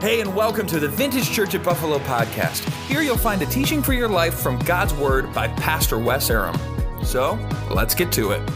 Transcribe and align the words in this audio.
Hey, 0.00 0.20
and 0.20 0.32
welcome 0.32 0.64
to 0.68 0.78
the 0.78 0.86
Vintage 0.86 1.28
Church 1.32 1.56
at 1.56 1.64
Buffalo 1.64 1.98
podcast. 1.98 2.60
Here 2.86 3.02
you'll 3.02 3.16
find 3.16 3.42
a 3.42 3.46
teaching 3.46 3.82
for 3.82 3.92
your 3.92 4.06
life 4.06 4.34
from 4.34 4.56
God's 4.60 4.94
Word 4.94 5.34
by 5.34 5.48
Pastor 5.48 5.98
Wes 5.98 6.30
Aram. 6.30 6.56
So, 7.02 7.34
let's 7.72 7.96
get 7.96 8.12
to 8.12 8.30
it. 8.30 8.48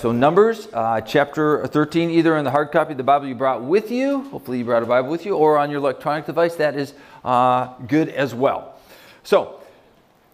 So, 0.00 0.12
Numbers 0.12 0.68
uh, 0.74 1.00
chapter 1.00 1.66
13, 1.66 2.10
either 2.10 2.36
in 2.36 2.44
the 2.44 2.50
hard 2.50 2.70
copy 2.70 2.92
of 2.92 2.98
the 2.98 3.04
Bible 3.04 3.26
you 3.26 3.34
brought 3.34 3.62
with 3.62 3.90
you, 3.90 4.24
hopefully 4.24 4.58
you 4.58 4.66
brought 4.66 4.82
a 4.82 4.86
Bible 4.86 5.08
with 5.08 5.24
you, 5.24 5.34
or 5.34 5.56
on 5.56 5.70
your 5.70 5.78
electronic 5.78 6.26
device, 6.26 6.54
that 6.56 6.76
is 6.76 6.92
uh, 7.24 7.68
good 7.86 8.10
as 8.10 8.34
well. 8.34 8.78
So, 9.22 9.60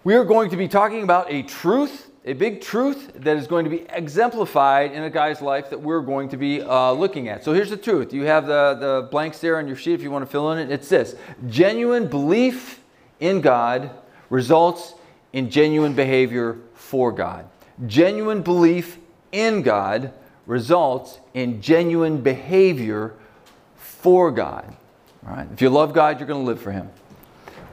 we 0.02 0.16
are 0.16 0.24
going 0.24 0.50
to 0.50 0.56
be 0.56 0.66
talking 0.66 1.04
about 1.04 1.30
a 1.30 1.44
truth 1.44 2.10
a 2.26 2.32
big 2.32 2.62
truth 2.62 3.12
that 3.16 3.36
is 3.36 3.46
going 3.46 3.64
to 3.64 3.70
be 3.70 3.84
exemplified 3.90 4.92
in 4.92 5.02
a 5.02 5.10
guy's 5.10 5.42
life 5.42 5.68
that 5.70 5.80
we're 5.80 6.00
going 6.00 6.30
to 6.30 6.38
be 6.38 6.62
uh, 6.62 6.92
looking 6.92 7.28
at. 7.28 7.44
So 7.44 7.52
here's 7.52 7.68
the 7.68 7.76
truth. 7.76 8.14
You 8.14 8.22
have 8.22 8.46
the, 8.46 8.76
the 8.80 9.08
blanks 9.10 9.40
there 9.40 9.58
on 9.58 9.66
your 9.66 9.76
sheet 9.76 9.92
if 9.92 10.02
you 10.02 10.10
want 10.10 10.24
to 10.24 10.30
fill 10.30 10.52
in 10.52 10.58
it. 10.58 10.72
It's 10.72 10.88
this 10.88 11.16
genuine 11.48 12.06
belief 12.06 12.80
in 13.20 13.42
God 13.42 13.90
results 14.30 14.94
in 15.34 15.50
genuine 15.50 15.92
behavior 15.92 16.56
for 16.74 17.12
God. 17.12 17.46
Genuine 17.86 18.40
belief 18.40 18.98
in 19.30 19.62
God 19.62 20.12
results 20.46 21.18
in 21.34 21.60
genuine 21.60 22.22
behavior 22.22 23.14
for 23.76 24.30
God. 24.30 24.76
All 25.26 25.34
right? 25.34 25.48
If 25.52 25.60
you 25.60 25.68
love 25.68 25.92
God, 25.92 26.18
you're 26.18 26.28
going 26.28 26.42
to 26.42 26.46
live 26.46 26.60
for 26.60 26.72
Him. 26.72 26.88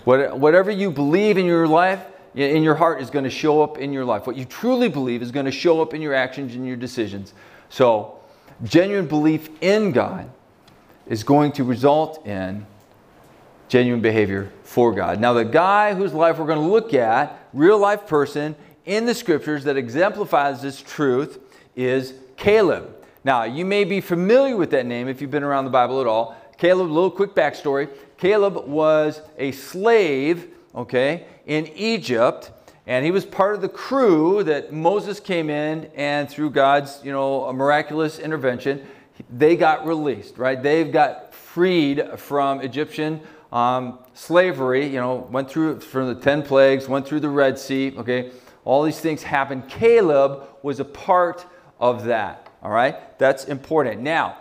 What, 0.03 0.38
Whatever 0.39 0.72
you 0.72 0.91
believe 0.91 1.38
in 1.38 1.45
your 1.45 1.67
life, 1.67 2.03
in 2.35 2.63
your 2.63 2.76
heart 2.76 3.02
is 3.02 3.09
going 3.09 3.26
to 3.26 3.30
show 3.30 3.62
up 3.62 3.77
in 3.77 3.91
your 3.91 4.05
life. 4.05 4.26
What 4.26 4.38
you 4.38 4.45
truly 4.45 4.88
believe 4.88 5.22
is 5.22 5.31
going 5.31 5.45
to 5.45 5.52
show 5.52 5.81
up 5.81 5.94
in 5.94 6.02
your 6.02 6.13
actions 6.13 6.55
and 6.55 6.66
your 6.66 6.77
decisions. 6.77 7.34
So, 7.70 8.20
genuine 8.63 9.08
belief 9.08 9.49
in 9.62 9.91
God 9.91 10.30
is 11.08 11.23
going 11.23 11.52
to 11.53 11.63
result 11.63 12.25
in 12.25 12.66
genuine 13.67 14.02
behavior 14.02 14.52
for 14.64 14.94
God. 14.94 15.20
Now, 15.20 15.33
the 15.33 15.45
guy 15.45 15.94
whose 15.94 16.14
life 16.14 16.38
we're 16.38 16.45
going 16.45 16.59
to 16.59 16.72
look 16.72 16.94
at, 16.94 17.39
real 17.53 17.78
life 17.78 18.08
person 18.08 18.55
in 18.86 19.05
the 19.05 19.14
scriptures 19.14 19.64
that 19.66 19.77
exemplifies 19.77 20.61
this 20.61 20.81
truth, 20.81 21.39
is 21.75 22.14
Caleb. 22.38 22.95
Now, 23.23 23.44
you 23.44 23.66
may 23.66 23.83
be 23.83 24.02
familiar 24.02 24.58
with 24.58 24.72
that 24.72 24.86
name 24.86 25.08
if 25.08 25.22
you've 25.22 25.31
been 25.31 25.44
around 25.44 25.66
the 25.66 25.72
Bible 25.72 26.02
at 26.02 26.08
all. 26.08 26.36
Caleb, 26.58 26.88
a 26.88 26.94
little 26.94 27.11
quick 27.11 27.33
backstory. 27.33 27.89
Caleb 28.17 28.67
was 28.67 29.22
a 29.38 29.52
slave, 29.52 30.50
okay, 30.75 31.25
in 31.45 31.67
Egypt, 31.67 32.52
and 32.88 33.06
he 33.06 33.11
was 33.11 33.25
part 33.25 33.56
of 33.56 33.61
the 33.61 33.70
crew 33.70 34.44
that 34.44 34.73
Moses 34.73 35.20
came 35.20 35.50
in, 35.50 35.89
and 35.95 36.30
through 36.30 36.52
God's, 36.52 37.00
you 37.03 37.11
know, 37.11 37.52
miraculous 37.53 38.20
intervention, 38.20 38.86
they 39.30 39.56
got 39.56 39.86
released, 39.86 40.38
right? 40.38 40.61
They've 40.61 40.92
got 40.92 41.33
freed 41.33 42.03
from 42.17 42.61
Egyptian 42.61 43.22
um, 43.52 44.00
slavery, 44.14 44.88
you 44.88 45.00
know, 45.00 45.28
went 45.30 45.50
through 45.50 45.81
from 45.81 46.08
the 46.08 46.16
10 46.16 46.44
plagues, 46.44 46.88
went 46.88 47.06
through 47.06 47.20
the 47.20 47.30
Red 47.30 47.59
Sea, 47.59 47.94
okay? 47.98 48.31
All 48.64 48.83
these 48.83 49.00
things 49.00 49.23
happened. 49.23 49.67
Caleb 49.67 50.48
was 50.64 50.80
a 50.80 50.86
part 50.86 51.45
of 51.80 52.05
that, 52.05 52.50
all 52.64 52.72
right? 52.72 53.17
That's 53.20 53.45
important. 53.45 54.02
Now, 54.02 54.38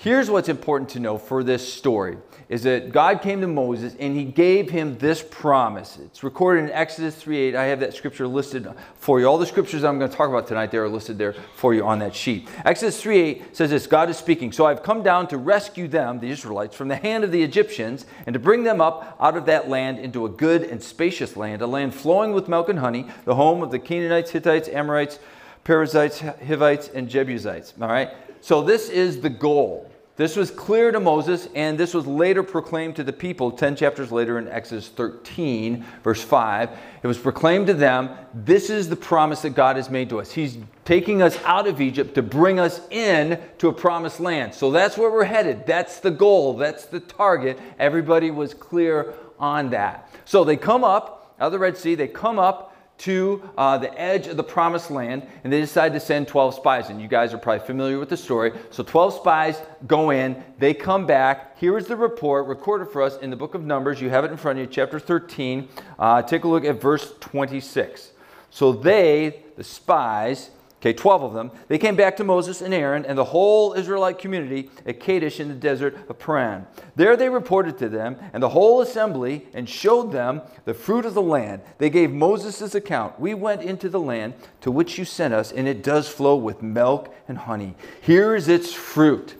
here's 0.00 0.30
what's 0.30 0.48
important 0.48 0.88
to 0.88 0.98
know 0.98 1.18
for 1.18 1.44
this 1.44 1.70
story 1.70 2.16
is 2.48 2.62
that 2.62 2.90
God 2.90 3.20
came 3.20 3.42
to 3.42 3.46
Moses 3.46 3.94
and 4.00 4.16
he 4.16 4.24
gave 4.24 4.70
him 4.70 4.96
this 4.96 5.22
promise. 5.22 5.98
It's 5.98 6.24
recorded 6.24 6.64
in 6.64 6.70
Exodus 6.70 7.22
3:8. 7.22 7.54
I 7.54 7.66
have 7.66 7.80
that 7.80 7.94
scripture 7.94 8.26
listed 8.26 8.66
for 8.96 9.20
you. 9.20 9.26
All 9.26 9.36
the 9.36 9.46
scriptures 9.46 9.84
I'm 9.84 9.98
going 9.98 10.10
to 10.10 10.16
talk 10.16 10.30
about 10.30 10.48
tonight, 10.48 10.70
they 10.70 10.78
are 10.78 10.88
listed 10.88 11.18
there 11.18 11.34
for 11.54 11.74
you 11.74 11.84
on 11.84 11.98
that 11.98 12.14
sheet. 12.14 12.48
Exodus 12.64 13.00
3:8 13.00 13.54
says 13.54 13.70
this 13.70 13.86
God 13.86 14.08
is 14.08 14.16
speaking. 14.16 14.52
So 14.52 14.64
I've 14.64 14.82
come 14.82 15.02
down 15.02 15.28
to 15.28 15.36
rescue 15.36 15.86
them, 15.86 16.18
the 16.18 16.30
Israelites, 16.30 16.74
from 16.74 16.88
the 16.88 16.96
hand 16.96 17.22
of 17.22 17.30
the 17.30 17.42
Egyptians 17.42 18.06
and 18.26 18.32
to 18.32 18.40
bring 18.40 18.64
them 18.64 18.80
up 18.80 19.16
out 19.20 19.36
of 19.36 19.44
that 19.46 19.68
land 19.68 19.98
into 19.98 20.24
a 20.24 20.30
good 20.30 20.62
and 20.62 20.82
spacious 20.82 21.36
land, 21.36 21.60
a 21.60 21.66
land 21.66 21.94
flowing 21.94 22.32
with 22.32 22.48
milk 22.48 22.70
and 22.70 22.78
honey, 22.78 23.06
the 23.26 23.34
home 23.34 23.62
of 23.62 23.70
the 23.70 23.78
Canaanites, 23.78 24.30
Hittites, 24.30 24.68
Amorites, 24.70 25.18
Perizzites, 25.62 26.20
Hivites, 26.20 26.88
and 26.88 27.06
Jebusites. 27.08 27.74
All 27.80 27.88
right? 27.88 28.10
So 28.40 28.62
this 28.62 28.88
is 28.88 29.20
the 29.20 29.28
goal. 29.28 29.89
This 30.20 30.36
was 30.36 30.50
clear 30.50 30.92
to 30.92 31.00
Moses, 31.00 31.48
and 31.54 31.78
this 31.78 31.94
was 31.94 32.06
later 32.06 32.42
proclaimed 32.42 32.96
to 32.96 33.04
the 33.04 33.10
people 33.10 33.50
10 33.50 33.74
chapters 33.74 34.12
later 34.12 34.36
in 34.36 34.48
Exodus 34.48 34.86
13, 34.88 35.82
verse 36.04 36.22
5. 36.22 36.68
It 37.02 37.06
was 37.06 37.16
proclaimed 37.16 37.68
to 37.68 37.72
them 37.72 38.10
this 38.34 38.68
is 38.68 38.90
the 38.90 38.96
promise 38.96 39.40
that 39.40 39.54
God 39.54 39.76
has 39.76 39.88
made 39.88 40.10
to 40.10 40.20
us. 40.20 40.30
He's 40.30 40.58
taking 40.84 41.22
us 41.22 41.38
out 41.46 41.66
of 41.66 41.80
Egypt 41.80 42.16
to 42.16 42.22
bring 42.22 42.60
us 42.60 42.82
in 42.90 43.40
to 43.56 43.68
a 43.68 43.72
promised 43.72 44.20
land. 44.20 44.52
So 44.52 44.70
that's 44.70 44.98
where 44.98 45.10
we're 45.10 45.24
headed. 45.24 45.66
That's 45.66 46.00
the 46.00 46.10
goal, 46.10 46.52
that's 46.52 46.84
the 46.84 47.00
target. 47.00 47.58
Everybody 47.78 48.30
was 48.30 48.52
clear 48.52 49.14
on 49.38 49.70
that. 49.70 50.10
So 50.26 50.44
they 50.44 50.58
come 50.58 50.84
up 50.84 51.34
out 51.40 51.46
of 51.46 51.52
the 51.52 51.58
Red 51.58 51.78
Sea, 51.78 51.94
they 51.94 52.08
come 52.08 52.38
up 52.38 52.69
to 53.00 53.42
uh, 53.56 53.78
the 53.78 53.98
edge 53.98 54.26
of 54.26 54.36
the 54.36 54.42
promised 54.44 54.90
land 54.90 55.26
and 55.42 55.52
they 55.52 55.60
decide 55.60 55.92
to 55.94 56.00
send 56.00 56.28
12 56.28 56.54
spies. 56.54 56.90
And 56.90 57.00
you 57.00 57.08
guys 57.08 57.32
are 57.32 57.38
probably 57.38 57.66
familiar 57.66 57.98
with 57.98 58.08
the 58.08 58.16
story. 58.16 58.52
So 58.70 58.82
12 58.82 59.14
spies 59.14 59.60
go 59.86 60.10
in, 60.10 60.42
they 60.58 60.74
come 60.74 61.06
back. 61.06 61.58
Here 61.58 61.76
is 61.78 61.86
the 61.86 61.96
report 61.96 62.46
recorded 62.46 62.88
for 62.88 63.02
us 63.02 63.16
in 63.18 63.30
the 63.30 63.36
book 63.36 63.54
of 63.54 63.64
Numbers. 63.64 64.00
You 64.00 64.10
have 64.10 64.24
it 64.24 64.30
in 64.30 64.36
front 64.36 64.58
of 64.58 64.64
you, 64.64 64.70
chapter 64.70 65.00
13. 65.00 65.68
Uh, 65.98 66.22
take 66.22 66.44
a 66.44 66.48
look 66.48 66.64
at 66.64 66.80
verse 66.80 67.14
26. 67.20 68.12
So 68.50 68.72
they, 68.72 69.44
the 69.56 69.64
spies, 69.64 70.50
Okay, 70.80 70.94
12 70.94 71.22
of 71.22 71.34
them. 71.34 71.50
They 71.68 71.76
came 71.76 71.94
back 71.94 72.16
to 72.16 72.24
Moses 72.24 72.62
and 72.62 72.72
Aaron 72.72 73.04
and 73.04 73.18
the 73.18 73.24
whole 73.24 73.74
Israelite 73.74 74.18
community 74.18 74.70
at 74.86 74.98
Kadesh 74.98 75.38
in 75.38 75.48
the 75.48 75.54
desert 75.54 75.94
of 76.08 76.18
Paran. 76.18 76.66
There 76.96 77.18
they 77.18 77.28
reported 77.28 77.76
to 77.78 77.90
them 77.90 78.16
and 78.32 78.42
the 78.42 78.48
whole 78.48 78.80
assembly 78.80 79.46
and 79.52 79.68
showed 79.68 80.10
them 80.10 80.40
the 80.64 80.72
fruit 80.72 81.04
of 81.04 81.12
the 81.12 81.20
land. 81.20 81.60
They 81.76 81.90
gave 81.90 82.10
Moses' 82.10 82.74
account. 82.74 83.20
We 83.20 83.34
went 83.34 83.60
into 83.60 83.90
the 83.90 84.00
land 84.00 84.32
to 84.62 84.70
which 84.70 84.96
you 84.96 85.04
sent 85.04 85.34
us, 85.34 85.52
and 85.52 85.68
it 85.68 85.82
does 85.82 86.08
flow 86.08 86.36
with 86.36 86.62
milk 86.62 87.14
and 87.28 87.36
honey. 87.36 87.74
Here 88.00 88.34
is 88.34 88.48
its 88.48 88.72
fruit. 88.72 89.36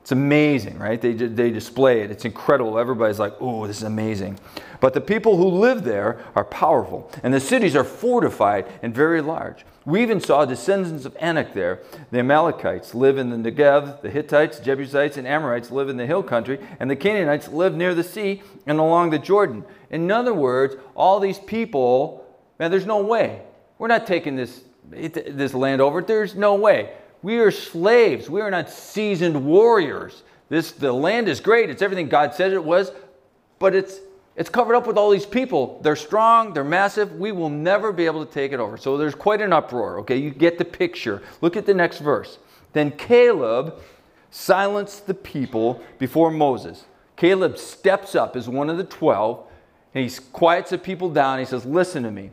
It's 0.00 0.12
amazing, 0.12 0.78
right? 0.78 1.00
They, 1.00 1.12
they 1.12 1.50
display 1.50 2.00
it. 2.00 2.10
It's 2.10 2.24
incredible. 2.24 2.78
Everybody's 2.78 3.18
like, 3.18 3.34
oh, 3.38 3.66
this 3.66 3.78
is 3.78 3.82
amazing. 3.82 4.38
But 4.80 4.94
the 4.94 5.00
people 5.00 5.36
who 5.36 5.46
live 5.46 5.84
there 5.84 6.24
are 6.34 6.44
powerful, 6.44 7.10
and 7.22 7.34
the 7.34 7.40
cities 7.40 7.76
are 7.76 7.84
fortified 7.84 8.66
and 8.82 8.94
very 8.94 9.20
large. 9.20 9.66
We 9.84 10.00
even 10.02 10.20
saw 10.20 10.46
descendants 10.46 11.04
of 11.04 11.16
Anak 11.20 11.52
there. 11.52 11.82
The 12.10 12.20
Amalekites 12.20 12.94
live 12.94 13.18
in 13.18 13.28
the 13.28 13.50
Negev, 13.50 14.00
the 14.00 14.10
Hittites, 14.10 14.58
Jebusites, 14.58 15.18
and 15.18 15.26
Amorites 15.26 15.70
live 15.70 15.90
in 15.90 15.98
the 15.98 16.06
hill 16.06 16.22
country, 16.22 16.58
and 16.78 16.90
the 16.90 16.96
Canaanites 16.96 17.48
live 17.48 17.74
near 17.74 17.94
the 17.94 18.04
sea 18.04 18.42
and 18.66 18.78
along 18.78 19.10
the 19.10 19.18
Jordan. 19.18 19.64
In 19.90 20.10
other 20.10 20.32
words, 20.32 20.76
all 20.94 21.20
these 21.20 21.38
people, 21.38 22.26
man, 22.58 22.70
there's 22.70 22.86
no 22.86 23.02
way. 23.02 23.42
We're 23.78 23.88
not 23.88 24.06
taking 24.06 24.36
this, 24.36 24.62
this 24.88 25.52
land 25.52 25.82
over. 25.82 26.00
There's 26.00 26.34
no 26.34 26.54
way. 26.54 26.94
We 27.22 27.38
are 27.38 27.50
slaves. 27.50 28.30
We 28.30 28.40
are 28.40 28.50
not 28.50 28.70
seasoned 28.70 29.44
warriors. 29.44 30.22
This 30.48 30.72
the 30.72 30.92
land 30.92 31.28
is 31.28 31.40
great. 31.40 31.70
It's 31.70 31.82
everything 31.82 32.08
God 32.08 32.34
said 32.34 32.52
it 32.52 32.64
was, 32.64 32.92
but 33.58 33.74
it's 33.74 34.00
it's 34.36 34.48
covered 34.48 34.74
up 34.74 34.86
with 34.86 34.96
all 34.96 35.10
these 35.10 35.26
people. 35.26 35.80
They're 35.82 35.96
strong, 35.96 36.54
they're 36.54 36.64
massive. 36.64 37.12
We 37.16 37.32
will 37.32 37.50
never 37.50 37.92
be 37.92 38.06
able 38.06 38.24
to 38.24 38.32
take 38.32 38.52
it 38.52 38.60
over. 38.60 38.76
So 38.76 38.96
there's 38.96 39.14
quite 39.14 39.42
an 39.42 39.52
uproar, 39.52 39.98
okay? 40.00 40.16
You 40.16 40.30
get 40.30 40.56
the 40.56 40.64
picture. 40.64 41.22
Look 41.40 41.56
at 41.56 41.66
the 41.66 41.74
next 41.74 41.98
verse. 41.98 42.38
Then 42.72 42.92
Caleb 42.92 43.74
silenced 44.30 45.06
the 45.06 45.14
people 45.14 45.82
before 45.98 46.30
Moses. 46.30 46.84
Caleb 47.16 47.58
steps 47.58 48.14
up 48.14 48.34
as 48.34 48.48
one 48.48 48.70
of 48.70 48.78
the 48.78 48.84
12 48.84 49.46
and 49.94 50.08
he 50.08 50.16
quiets 50.32 50.70
the 50.70 50.78
people 50.78 51.10
down. 51.10 51.38
He 51.38 51.44
says, 51.44 51.66
Listen 51.66 52.04
to 52.04 52.10
me. 52.10 52.30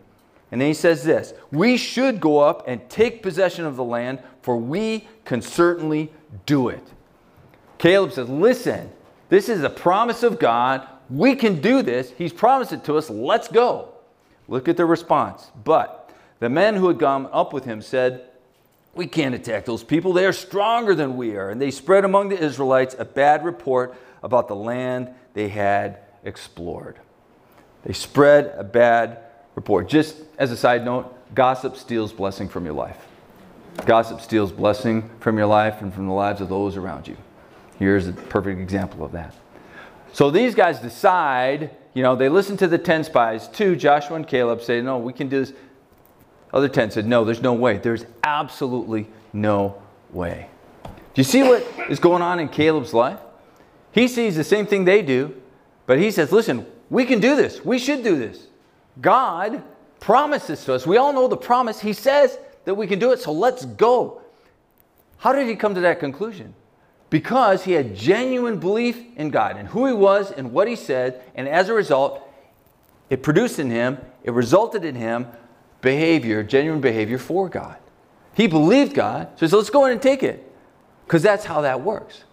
And 0.51 0.61
then 0.61 0.67
he 0.67 0.73
says 0.73 1.03
this 1.03 1.33
We 1.51 1.77
should 1.77 2.19
go 2.19 2.39
up 2.39 2.67
and 2.67 2.87
take 2.89 3.21
possession 3.21 3.65
of 3.65 3.75
the 3.75 3.83
land, 3.83 4.19
for 4.41 4.57
we 4.57 5.07
can 5.25 5.41
certainly 5.41 6.11
do 6.45 6.69
it. 6.69 6.85
Caleb 7.77 8.13
says, 8.13 8.29
Listen, 8.29 8.91
this 9.29 9.49
is 9.49 9.63
a 9.63 9.69
promise 9.69 10.23
of 10.23 10.39
God. 10.39 10.87
We 11.09 11.35
can 11.35 11.61
do 11.61 11.81
this. 11.81 12.11
He's 12.17 12.33
promised 12.33 12.73
it 12.73 12.83
to 12.85 12.97
us. 12.97 13.09
Let's 13.09 13.47
go. 13.47 13.93
Look 14.47 14.67
at 14.67 14.77
the 14.77 14.85
response. 14.85 15.51
But 15.63 16.13
the 16.39 16.49
men 16.49 16.75
who 16.75 16.87
had 16.87 16.97
gone 16.97 17.29
up 17.31 17.53
with 17.53 17.65
him 17.65 17.81
said, 17.81 18.25
We 18.93 19.07
can't 19.07 19.35
attack 19.35 19.65
those 19.65 19.83
people. 19.83 20.13
They 20.13 20.25
are 20.25 20.33
stronger 20.33 20.95
than 20.95 21.17
we 21.17 21.35
are. 21.35 21.49
And 21.49 21.61
they 21.61 21.71
spread 21.71 22.05
among 22.05 22.29
the 22.29 22.39
Israelites 22.41 22.95
a 22.97 23.05
bad 23.05 23.43
report 23.43 23.95
about 24.23 24.47
the 24.47 24.55
land 24.55 25.09
they 25.33 25.49
had 25.49 25.99
explored. 26.23 26.99
They 27.83 27.93
spread 27.93 28.53
a 28.57 28.63
bad 28.63 29.19
report. 29.57 29.89
Just 29.89 30.17
as 30.37 30.51
a 30.51 30.55
side 30.55 30.85
note, 30.85 31.13
gossip 31.33 31.75
steals 31.75 32.13
blessing 32.13 32.47
from 32.47 32.63
your 32.63 32.75
life. 32.75 33.07
Gossip 33.87 34.21
steals 34.21 34.51
blessing 34.51 35.09
from 35.19 35.35
your 35.35 35.47
life 35.47 35.81
and 35.81 35.91
from 35.91 36.05
the 36.05 36.13
lives 36.13 36.41
of 36.41 36.47
those 36.47 36.77
around 36.77 37.07
you. 37.07 37.17
Here's 37.79 38.07
a 38.07 38.13
perfect 38.13 38.61
example 38.61 39.03
of 39.03 39.11
that. 39.13 39.33
So 40.13 40.29
these 40.29 40.53
guys 40.53 40.79
decide, 40.79 41.71
you 41.95 42.03
know, 42.03 42.15
they 42.15 42.29
listen 42.29 42.55
to 42.57 42.67
the 42.67 42.77
10 42.77 43.03
spies. 43.03 43.47
Two, 43.47 43.75
Joshua 43.75 44.15
and 44.15 44.27
Caleb 44.27 44.61
say, 44.61 44.79
no, 44.79 44.99
we 44.99 45.11
can 45.11 45.27
do 45.27 45.39
this. 45.39 45.53
Other 46.53 46.69
10 46.69 46.91
said, 46.91 47.07
no, 47.07 47.25
there's 47.25 47.41
no 47.41 47.53
way. 47.53 47.77
There's 47.77 48.05
absolutely 48.23 49.07
no 49.33 49.81
way. 50.11 50.49
Do 50.83 50.91
you 51.15 51.23
see 51.23 51.41
what 51.41 51.65
is 51.89 51.99
going 51.99 52.21
on 52.21 52.39
in 52.39 52.47
Caleb's 52.47 52.93
life? 52.93 53.19
He 53.91 54.07
sees 54.07 54.35
the 54.35 54.43
same 54.43 54.67
thing 54.67 54.85
they 54.85 55.01
do, 55.01 55.35
but 55.87 55.97
he 55.97 56.11
says, 56.11 56.31
listen, 56.31 56.67
we 56.91 57.05
can 57.05 57.19
do 57.19 57.35
this. 57.35 57.65
We 57.65 57.79
should 57.79 58.03
do 58.03 58.17
this. 58.17 58.45
God 59.01 59.63
promises 59.99 60.63
to 60.65 60.73
us. 60.73 60.85
We 60.85 60.97
all 60.97 61.13
know 61.13 61.27
the 61.27 61.37
promise. 61.37 61.79
He 61.79 61.93
says 61.93 62.37
that 62.65 62.75
we 62.75 62.87
can 62.87 62.99
do 62.99 63.11
it, 63.11 63.19
so 63.19 63.31
let's 63.31 63.65
go. 63.65 64.21
How 65.17 65.33
did 65.33 65.47
he 65.47 65.55
come 65.55 65.75
to 65.75 65.81
that 65.81 65.99
conclusion? 65.99 66.53
Because 67.09 67.63
he 67.63 67.71
had 67.71 67.95
genuine 67.95 68.59
belief 68.59 68.97
in 69.15 69.29
God 69.29 69.57
and 69.57 69.67
who 69.69 69.85
he 69.85 69.93
was 69.93 70.31
and 70.31 70.51
what 70.51 70.67
he 70.67 70.75
said, 70.75 71.21
and 71.35 71.47
as 71.47 71.69
a 71.69 71.73
result, 71.73 72.21
it 73.09 73.23
produced 73.23 73.59
in 73.59 73.69
him, 73.69 73.97
it 74.23 74.31
resulted 74.31 74.83
in 74.83 74.95
him 74.95 75.27
behavior, 75.81 76.43
genuine 76.43 76.81
behavior 76.81 77.17
for 77.17 77.47
God. 77.47 77.77
He 78.33 78.47
believed 78.47 78.93
God, 78.93 79.29
so 79.35 79.45
he 79.45 79.49
said, 79.49 79.55
let's 79.55 79.69
go 79.69 79.85
in 79.85 79.93
and 79.93 80.01
take 80.01 80.21
it. 80.21 80.43
Because 81.05 81.23
that's 81.23 81.45
how 81.45 81.61
that 81.61 81.81
works. 81.81 82.23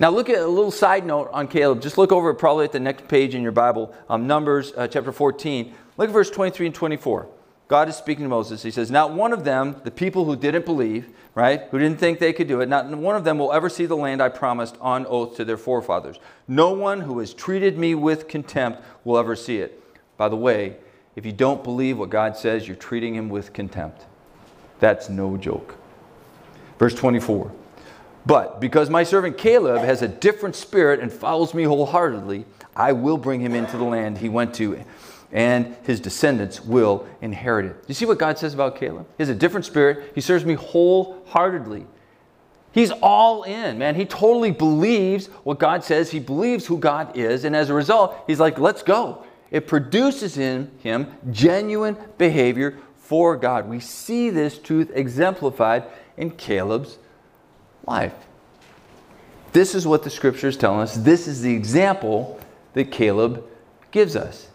Now, 0.00 0.10
look 0.10 0.28
at 0.28 0.38
a 0.38 0.46
little 0.46 0.72
side 0.72 1.06
note 1.06 1.30
on 1.32 1.46
Caleb. 1.46 1.80
Just 1.80 1.98
look 1.98 2.10
over 2.10 2.34
probably 2.34 2.64
at 2.64 2.72
the 2.72 2.80
next 2.80 3.06
page 3.06 3.34
in 3.36 3.42
your 3.42 3.52
Bible, 3.52 3.94
um, 4.08 4.26
Numbers 4.26 4.72
uh, 4.76 4.88
chapter 4.88 5.12
14. 5.12 5.72
Look 5.96 6.08
at 6.08 6.12
verse 6.12 6.30
23 6.30 6.66
and 6.66 6.74
24. 6.74 7.28
God 7.68 7.88
is 7.88 7.96
speaking 7.96 8.24
to 8.24 8.28
Moses. 8.28 8.62
He 8.62 8.72
says, 8.72 8.90
Not 8.90 9.12
one 9.12 9.32
of 9.32 9.44
them, 9.44 9.80
the 9.84 9.92
people 9.92 10.24
who 10.24 10.34
didn't 10.34 10.64
believe, 10.64 11.10
right, 11.34 11.62
who 11.70 11.78
didn't 11.78 12.00
think 12.00 12.18
they 12.18 12.32
could 12.32 12.48
do 12.48 12.60
it, 12.60 12.68
not 12.68 12.86
one 12.88 13.14
of 13.14 13.22
them 13.22 13.38
will 13.38 13.52
ever 13.52 13.68
see 13.68 13.86
the 13.86 13.96
land 13.96 14.20
I 14.20 14.28
promised 14.28 14.76
on 14.80 15.06
oath 15.06 15.36
to 15.36 15.44
their 15.44 15.56
forefathers. 15.56 16.18
No 16.48 16.72
one 16.72 17.00
who 17.00 17.20
has 17.20 17.32
treated 17.32 17.78
me 17.78 17.94
with 17.94 18.26
contempt 18.26 18.82
will 19.04 19.16
ever 19.16 19.36
see 19.36 19.58
it. 19.58 19.80
By 20.16 20.28
the 20.28 20.36
way, 20.36 20.76
if 21.14 21.24
you 21.24 21.32
don't 21.32 21.62
believe 21.62 21.98
what 21.98 22.10
God 22.10 22.36
says, 22.36 22.66
you're 22.66 22.76
treating 22.76 23.14
him 23.14 23.28
with 23.28 23.52
contempt. 23.52 24.04
That's 24.80 25.08
no 25.08 25.36
joke. 25.36 25.76
Verse 26.78 26.94
24. 26.94 27.52
But 28.26 28.60
because 28.60 28.88
my 28.88 29.04
servant 29.04 29.36
Caleb 29.36 29.82
has 29.82 30.02
a 30.02 30.08
different 30.08 30.56
spirit 30.56 31.00
and 31.00 31.12
follows 31.12 31.52
me 31.52 31.64
wholeheartedly, 31.64 32.46
I 32.74 32.92
will 32.92 33.18
bring 33.18 33.40
him 33.40 33.54
into 33.54 33.76
the 33.76 33.84
land 33.84 34.18
he 34.18 34.28
went 34.28 34.54
to 34.54 34.82
and 35.34 35.76
his 35.82 36.00
descendants 36.00 36.64
will 36.64 37.06
inherit 37.20 37.66
it. 37.66 37.76
You 37.88 37.94
see 37.94 38.06
what 38.06 38.18
God 38.18 38.38
says 38.38 38.54
about 38.54 38.76
Caleb? 38.76 39.06
He 39.18 39.22
has 39.22 39.28
a 39.28 39.34
different 39.34 39.66
spirit. 39.66 40.12
He 40.14 40.20
serves 40.20 40.44
me 40.44 40.54
wholeheartedly. 40.54 41.86
He's 42.70 42.92
all 43.02 43.42
in, 43.42 43.78
man. 43.78 43.96
He 43.96 44.04
totally 44.04 44.52
believes 44.52 45.26
what 45.42 45.58
God 45.58 45.82
says. 45.84 46.10
He 46.10 46.20
believes 46.20 46.66
who 46.66 46.78
God 46.78 47.16
is. 47.16 47.44
And 47.44 47.54
as 47.54 47.68
a 47.68 47.74
result, 47.74 48.16
he's 48.28 48.40
like, 48.40 48.58
let's 48.58 48.82
go. 48.82 49.24
It 49.50 49.66
produces 49.66 50.38
in 50.38 50.70
him 50.78 51.12
genuine 51.30 51.96
behavior 52.16 52.78
for 52.96 53.36
God. 53.36 53.68
We 53.68 53.80
see 53.80 54.30
this 54.30 54.58
truth 54.58 54.90
exemplified 54.94 55.84
in 56.16 56.30
Caleb's 56.30 56.98
life. 57.86 58.14
This 59.52 59.74
is 59.74 59.86
what 59.86 60.02
the 60.02 60.10
scriptures 60.10 60.56
tell 60.56 60.80
us. 60.80 60.96
This 60.96 61.28
is 61.28 61.42
the 61.42 61.54
example 61.54 62.40
that 62.72 62.90
Caleb 62.90 63.44
gives 63.92 64.16
us. 64.16 64.48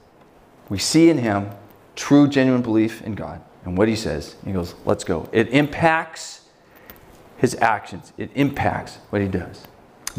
We 0.68 0.78
see 0.78 1.10
in 1.10 1.18
him 1.18 1.52
true, 1.96 2.28
genuine 2.28 2.62
belief 2.62 3.02
in 3.02 3.16
God 3.16 3.42
and 3.66 3.78
what 3.78 3.88
he 3.88 3.96
says. 3.96 4.36
He 4.46 4.52
goes, 4.52 4.76
let's 4.86 5.04
go. 5.04 5.30
It 5.32 5.50
impacts 5.50 6.42
his 7.38 7.56
actions, 7.56 8.12
it 8.18 8.32
impacts 8.36 8.98
what 9.10 9.22
he 9.22 9.28
does. 9.28 9.66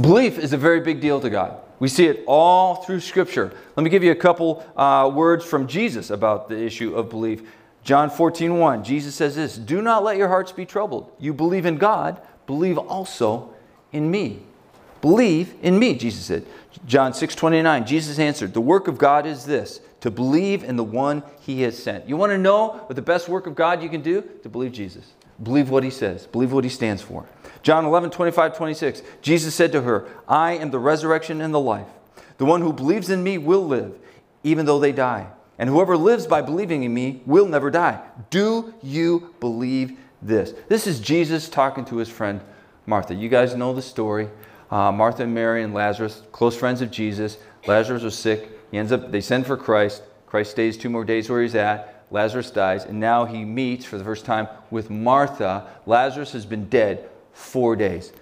Belief 0.00 0.38
is 0.38 0.52
a 0.52 0.56
very 0.56 0.80
big 0.80 1.00
deal 1.00 1.20
to 1.20 1.28
God. 1.28 1.60
We 1.78 1.88
see 1.88 2.06
it 2.06 2.22
all 2.26 2.76
through 2.76 3.00
Scripture. 3.00 3.52
Let 3.74 3.84
me 3.84 3.90
give 3.90 4.04
you 4.04 4.12
a 4.12 4.16
couple 4.16 4.64
uh, 4.76 5.10
words 5.12 5.44
from 5.44 5.66
Jesus 5.66 6.10
about 6.10 6.48
the 6.48 6.58
issue 6.58 6.94
of 6.94 7.08
belief. 7.08 7.42
John 7.82 8.10
14, 8.10 8.58
1, 8.58 8.84
Jesus 8.84 9.14
says 9.14 9.36
this 9.36 9.56
Do 9.56 9.80
not 9.80 10.04
let 10.04 10.18
your 10.18 10.28
hearts 10.28 10.52
be 10.52 10.66
troubled. 10.66 11.12
You 11.18 11.32
believe 11.32 11.64
in 11.66 11.76
God, 11.76 12.20
believe 12.50 12.78
also 12.78 13.54
in 13.92 14.10
me. 14.10 14.42
Believe 15.00 15.54
in 15.62 15.78
me, 15.78 15.94
Jesus 15.94 16.24
said. 16.24 16.44
John 16.84 17.14
6, 17.14 17.36
29, 17.36 17.86
Jesus 17.86 18.18
answered, 18.18 18.54
The 18.54 18.60
work 18.60 18.88
of 18.88 18.98
God 18.98 19.24
is 19.24 19.44
this 19.44 19.80
to 20.00 20.10
believe 20.10 20.64
in 20.64 20.74
the 20.74 20.82
one 20.84 21.22
he 21.40 21.62
has 21.62 21.80
sent. 21.80 22.08
You 22.08 22.16
want 22.16 22.32
to 22.32 22.38
know 22.38 22.72
what 22.86 22.96
the 22.96 23.02
best 23.02 23.28
work 23.28 23.46
of 23.46 23.54
God 23.54 23.84
you 23.84 23.88
can 23.88 24.02
do? 24.02 24.22
To 24.42 24.48
believe 24.48 24.72
Jesus. 24.72 25.12
Believe 25.40 25.70
what 25.70 25.84
he 25.84 25.90
says, 25.90 26.26
believe 26.26 26.52
what 26.52 26.64
he 26.64 26.70
stands 26.70 27.00
for. 27.00 27.24
John 27.62 27.84
11, 27.84 28.10
25, 28.10 28.56
26. 28.56 29.02
Jesus 29.22 29.54
said 29.54 29.70
to 29.72 29.82
her, 29.82 30.08
I 30.28 30.52
am 30.52 30.70
the 30.70 30.78
resurrection 30.80 31.40
and 31.40 31.54
the 31.54 31.60
life. 31.60 31.86
The 32.38 32.44
one 32.44 32.62
who 32.62 32.72
believes 32.72 33.10
in 33.10 33.22
me 33.22 33.38
will 33.38 33.64
live, 33.64 33.94
even 34.42 34.66
though 34.66 34.80
they 34.80 34.92
die. 34.92 35.28
And 35.56 35.70
whoever 35.70 35.96
lives 35.96 36.26
by 36.26 36.42
believing 36.42 36.82
in 36.82 36.92
me 36.92 37.22
will 37.26 37.46
never 37.46 37.70
die. 37.70 38.02
Do 38.28 38.74
you 38.82 39.34
believe 39.38 39.96
this? 40.22 40.54
This 40.68 40.86
is 40.86 41.00
Jesus 41.00 41.48
talking 41.48 41.84
to 41.86 41.96
his 41.96 42.08
friend 42.08 42.40
Martha. 42.86 43.14
You 43.14 43.28
guys 43.28 43.54
know 43.54 43.72
the 43.72 43.82
story. 43.82 44.28
Uh, 44.70 44.92
Martha 44.92 45.24
and 45.24 45.34
Mary 45.34 45.62
and 45.62 45.74
Lazarus, 45.74 46.22
close 46.32 46.56
friends 46.56 46.80
of 46.80 46.90
Jesus. 46.90 47.38
Lazarus 47.66 48.02
was 48.02 48.16
sick. 48.16 48.48
He 48.70 48.78
ends 48.78 48.92
up, 48.92 49.10
they 49.10 49.20
send 49.20 49.46
for 49.46 49.56
Christ. 49.56 50.02
Christ 50.26 50.52
stays 50.52 50.76
two 50.76 50.90
more 50.90 51.04
days 51.04 51.28
where 51.28 51.42
he's 51.42 51.56
at. 51.56 52.04
Lazarus 52.12 52.50
dies, 52.50 52.84
and 52.84 52.98
now 52.98 53.24
he 53.24 53.44
meets 53.44 53.84
for 53.84 53.98
the 53.98 54.04
first 54.04 54.24
time 54.24 54.48
with 54.70 54.90
Martha. 54.90 55.66
Lazarus 55.86 56.32
has 56.32 56.44
been 56.46 56.68
dead 56.68 57.08
four 57.32 57.76
days. 57.76 58.12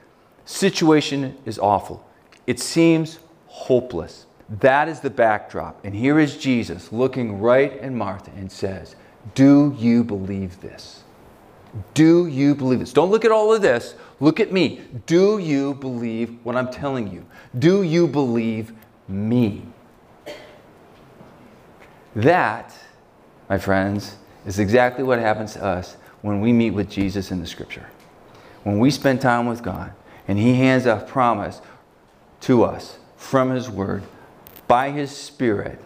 Situation 0.44 1.36
is 1.44 1.58
awful. 1.58 2.06
It 2.46 2.60
seems 2.60 3.18
hopeless. 3.46 4.26
That 4.48 4.88
is 4.88 5.00
the 5.00 5.10
backdrop. 5.10 5.84
And 5.84 5.94
here 5.94 6.18
is 6.18 6.38
Jesus 6.38 6.92
looking 6.92 7.40
right 7.40 7.72
at 7.78 7.92
Martha 7.92 8.30
and 8.36 8.50
says, 8.50 8.96
Do 9.34 9.74
you 9.78 10.04
believe 10.04 10.60
this? 10.60 11.02
Do 11.94 12.26
you 12.26 12.54
believe 12.54 12.80
this? 12.80 12.92
Don't 12.92 13.10
look 13.10 13.24
at 13.24 13.30
all 13.30 13.52
of 13.52 13.62
this. 13.62 13.94
Look 14.20 14.40
at 14.40 14.52
me. 14.52 14.80
Do 15.06 15.38
you 15.38 15.74
believe 15.74 16.38
what 16.44 16.56
I'm 16.56 16.70
telling 16.70 17.12
you? 17.12 17.24
Do 17.58 17.82
you 17.82 18.06
believe 18.06 18.72
me? 19.06 19.66
That, 22.16 22.74
my 23.48 23.58
friends, 23.58 24.16
is 24.46 24.58
exactly 24.58 25.04
what 25.04 25.18
happens 25.18 25.52
to 25.54 25.64
us 25.64 25.96
when 26.22 26.40
we 26.40 26.52
meet 26.52 26.70
with 26.70 26.90
Jesus 26.90 27.30
in 27.30 27.40
the 27.40 27.46
scripture. 27.46 27.86
When 28.64 28.78
we 28.78 28.90
spend 28.90 29.20
time 29.20 29.46
with 29.46 29.62
God 29.62 29.92
and 30.26 30.38
He 30.38 30.54
hands 30.54 30.86
a 30.86 30.96
promise 30.96 31.60
to 32.42 32.64
us 32.64 32.98
from 33.16 33.50
His 33.50 33.70
Word 33.70 34.02
by 34.66 34.90
His 34.90 35.10
Spirit, 35.10 35.78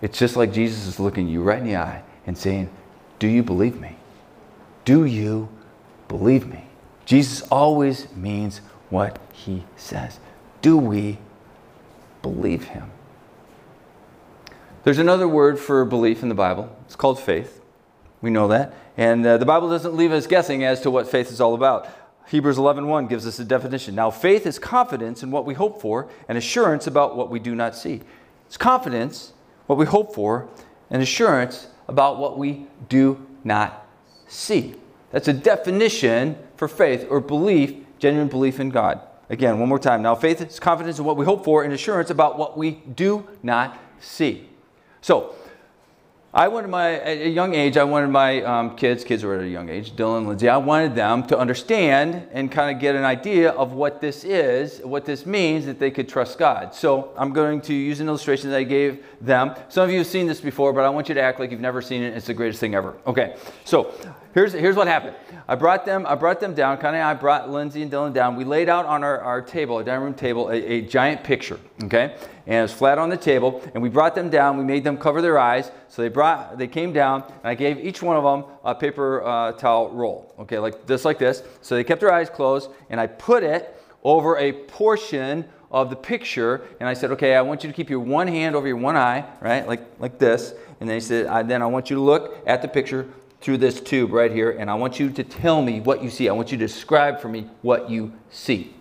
it's 0.00 0.18
just 0.18 0.36
like 0.36 0.52
Jesus 0.52 0.86
is 0.86 1.00
looking 1.00 1.28
you 1.28 1.42
right 1.42 1.58
in 1.58 1.66
the 1.66 1.76
eye 1.76 2.02
and 2.26 2.36
saying, 2.36 2.70
Do 3.18 3.26
you 3.26 3.42
believe 3.42 3.80
me? 3.80 3.96
Do 4.86 5.04
you 5.04 5.48
believe 6.06 6.46
me? 6.46 6.64
Jesus 7.06 7.42
always 7.50 8.10
means 8.14 8.60
what 8.88 9.18
He 9.32 9.64
says. 9.76 10.20
Do 10.62 10.78
we 10.78 11.18
believe 12.22 12.68
Him? 12.68 12.92
There's 14.84 14.98
another 14.98 15.26
word 15.26 15.58
for 15.58 15.84
belief 15.84 16.22
in 16.22 16.28
the 16.28 16.36
Bible. 16.36 16.74
It's 16.84 16.94
called 16.94 17.18
faith. 17.18 17.60
We 18.22 18.30
know 18.30 18.46
that. 18.46 18.74
And 18.96 19.26
uh, 19.26 19.38
the 19.38 19.44
Bible 19.44 19.68
doesn't 19.68 19.96
leave 19.96 20.12
us 20.12 20.28
guessing 20.28 20.62
as 20.62 20.80
to 20.82 20.90
what 20.90 21.08
faith 21.08 21.32
is 21.32 21.40
all 21.40 21.56
about. 21.56 21.88
Hebrews 22.28 22.56
11:1 22.56 22.86
1 22.86 23.06
gives 23.08 23.26
us 23.26 23.40
a 23.40 23.44
definition. 23.44 23.96
Now 23.96 24.10
faith 24.12 24.46
is 24.46 24.60
confidence 24.60 25.20
in 25.24 25.32
what 25.32 25.44
we 25.44 25.54
hope 25.54 25.82
for 25.82 26.08
and 26.28 26.38
assurance 26.38 26.86
about 26.86 27.16
what 27.16 27.28
we 27.28 27.40
do 27.40 27.56
not 27.56 27.74
see. 27.74 28.02
It's 28.46 28.56
confidence, 28.56 29.32
what 29.66 29.78
we 29.78 29.86
hope 29.86 30.14
for, 30.14 30.48
and 30.90 31.02
assurance 31.02 31.66
about 31.88 32.18
what 32.18 32.38
we 32.38 32.66
do 32.88 33.26
not 33.42 33.85
see. 34.26 34.74
That's 35.10 35.28
a 35.28 35.32
definition 35.32 36.36
for 36.56 36.68
faith 36.68 37.06
or 37.08 37.20
belief, 37.20 37.74
genuine 37.98 38.28
belief 38.28 38.60
in 38.60 38.70
God. 38.70 39.00
Again, 39.28 39.58
one 39.58 39.68
more 39.68 39.78
time. 39.78 40.02
Now 40.02 40.14
faith 40.14 40.40
is 40.40 40.60
confidence 40.60 40.98
in 40.98 41.04
what 41.04 41.16
we 41.16 41.24
hope 41.24 41.44
for 41.44 41.64
and 41.64 41.72
assurance 41.72 42.10
about 42.10 42.38
what 42.38 42.56
we 42.56 42.72
do 42.94 43.26
not 43.42 43.78
see. 44.00 44.48
So, 45.00 45.34
I 46.36 46.48
wanted 46.48 46.68
my, 46.68 46.96
at 46.96 47.16
a 47.16 47.30
young 47.30 47.54
age, 47.54 47.78
I 47.78 47.84
wanted 47.84 48.08
my 48.08 48.42
um, 48.42 48.76
kids, 48.76 49.04
kids 49.04 49.24
were 49.24 49.36
at 49.36 49.40
a 49.40 49.48
young 49.48 49.70
age, 49.70 49.92
Dylan 49.92 50.26
Lindsay, 50.26 50.50
I 50.50 50.58
wanted 50.58 50.94
them 50.94 51.26
to 51.28 51.38
understand 51.38 52.28
and 52.30 52.52
kind 52.52 52.76
of 52.76 52.78
get 52.78 52.94
an 52.94 53.04
idea 53.04 53.52
of 53.52 53.72
what 53.72 54.02
this 54.02 54.22
is, 54.22 54.80
what 54.80 55.06
this 55.06 55.24
means, 55.24 55.64
that 55.64 55.78
they 55.78 55.90
could 55.90 56.10
trust 56.10 56.38
God. 56.38 56.74
So 56.74 57.14
I'm 57.16 57.32
going 57.32 57.62
to 57.62 57.72
use 57.72 58.00
an 58.00 58.08
illustration 58.08 58.50
that 58.50 58.58
I 58.58 58.64
gave 58.64 59.02
them. 59.18 59.54
Some 59.70 59.84
of 59.84 59.90
you 59.90 59.96
have 59.96 60.06
seen 60.06 60.26
this 60.26 60.42
before, 60.42 60.74
but 60.74 60.84
I 60.84 60.90
want 60.90 61.08
you 61.08 61.14
to 61.14 61.22
act 61.22 61.40
like 61.40 61.50
you've 61.50 61.58
never 61.58 61.80
seen 61.80 62.02
it. 62.02 62.14
It's 62.14 62.26
the 62.26 62.34
greatest 62.34 62.60
thing 62.60 62.74
ever. 62.74 62.98
Okay, 63.06 63.36
so 63.64 63.94
here's, 64.34 64.52
here's 64.52 64.76
what 64.76 64.88
happened. 64.88 65.16
I 65.48 65.54
brought 65.54 65.86
them, 65.86 66.04
I 66.06 66.16
brought 66.16 66.40
them 66.40 66.52
down, 66.52 66.76
kind 66.76 66.96
of, 66.96 67.00
I 67.00 67.14
brought 67.14 67.48
Lindsay 67.48 67.80
and 67.80 67.90
Dylan 67.90 68.12
down. 68.12 68.36
We 68.36 68.44
laid 68.44 68.68
out 68.68 68.84
on 68.84 69.02
our, 69.02 69.20
our 69.20 69.40
table, 69.40 69.76
our 69.76 69.84
dining 69.84 70.04
room 70.04 70.12
table, 70.12 70.50
a, 70.50 70.56
a 70.56 70.80
giant 70.82 71.24
picture, 71.24 71.58
okay? 71.84 72.14
And 72.46 72.54
it 72.54 72.62
was 72.62 72.72
flat 72.72 72.98
on 72.98 73.08
the 73.08 73.16
table. 73.16 73.60
And 73.74 73.82
we 73.82 73.88
brought 73.88 74.14
them 74.14 74.30
down. 74.30 74.56
We 74.56 74.64
made 74.64 74.84
them 74.84 74.96
cover 74.96 75.20
their 75.20 75.38
eyes. 75.38 75.70
So 75.88 76.02
they 76.02 76.08
brought, 76.08 76.58
they 76.58 76.68
came 76.68 76.92
down, 76.92 77.22
and 77.22 77.44
I 77.44 77.54
gave 77.54 77.78
each 77.78 78.02
one 78.02 78.16
of 78.16 78.22
them 78.22 78.50
a 78.64 78.74
paper 78.74 79.22
uh, 79.24 79.52
towel 79.52 79.90
roll. 79.90 80.34
Okay, 80.40 80.58
like 80.58 80.86
just 80.86 81.04
like 81.04 81.18
this. 81.18 81.42
So 81.60 81.74
they 81.74 81.84
kept 81.84 82.00
their 82.00 82.12
eyes 82.12 82.30
closed, 82.30 82.70
and 82.88 83.00
I 83.00 83.06
put 83.06 83.42
it 83.42 83.74
over 84.02 84.38
a 84.38 84.52
portion 84.52 85.44
of 85.72 85.90
the 85.90 85.96
picture, 85.96 86.62
and 86.78 86.88
I 86.88 86.94
said, 86.94 87.10
okay, 87.10 87.34
I 87.34 87.42
want 87.42 87.64
you 87.64 87.70
to 87.70 87.74
keep 87.74 87.90
your 87.90 88.00
one 88.00 88.28
hand 88.28 88.54
over 88.54 88.68
your 88.68 88.76
one 88.76 88.96
eye, 88.96 89.24
right, 89.40 89.66
like 89.66 89.82
like 89.98 90.18
this. 90.18 90.54
And 90.80 90.88
they 90.88 91.00
said, 91.00 91.26
I, 91.26 91.42
then 91.42 91.60
I 91.60 91.66
want 91.66 91.90
you 91.90 91.96
to 91.96 92.02
look 92.02 92.38
at 92.46 92.62
the 92.62 92.68
picture 92.68 93.08
through 93.40 93.56
this 93.58 93.80
tube 93.80 94.12
right 94.12 94.30
here, 94.30 94.52
and 94.52 94.70
I 94.70 94.74
want 94.74 95.00
you 95.00 95.10
to 95.10 95.24
tell 95.24 95.60
me 95.62 95.80
what 95.80 96.02
you 96.02 96.10
see. 96.10 96.28
I 96.28 96.32
want 96.32 96.52
you 96.52 96.58
to 96.58 96.64
describe 96.64 97.20
for 97.20 97.28
me 97.28 97.50
what 97.62 97.90
you 97.90 98.12
see. 98.30 98.74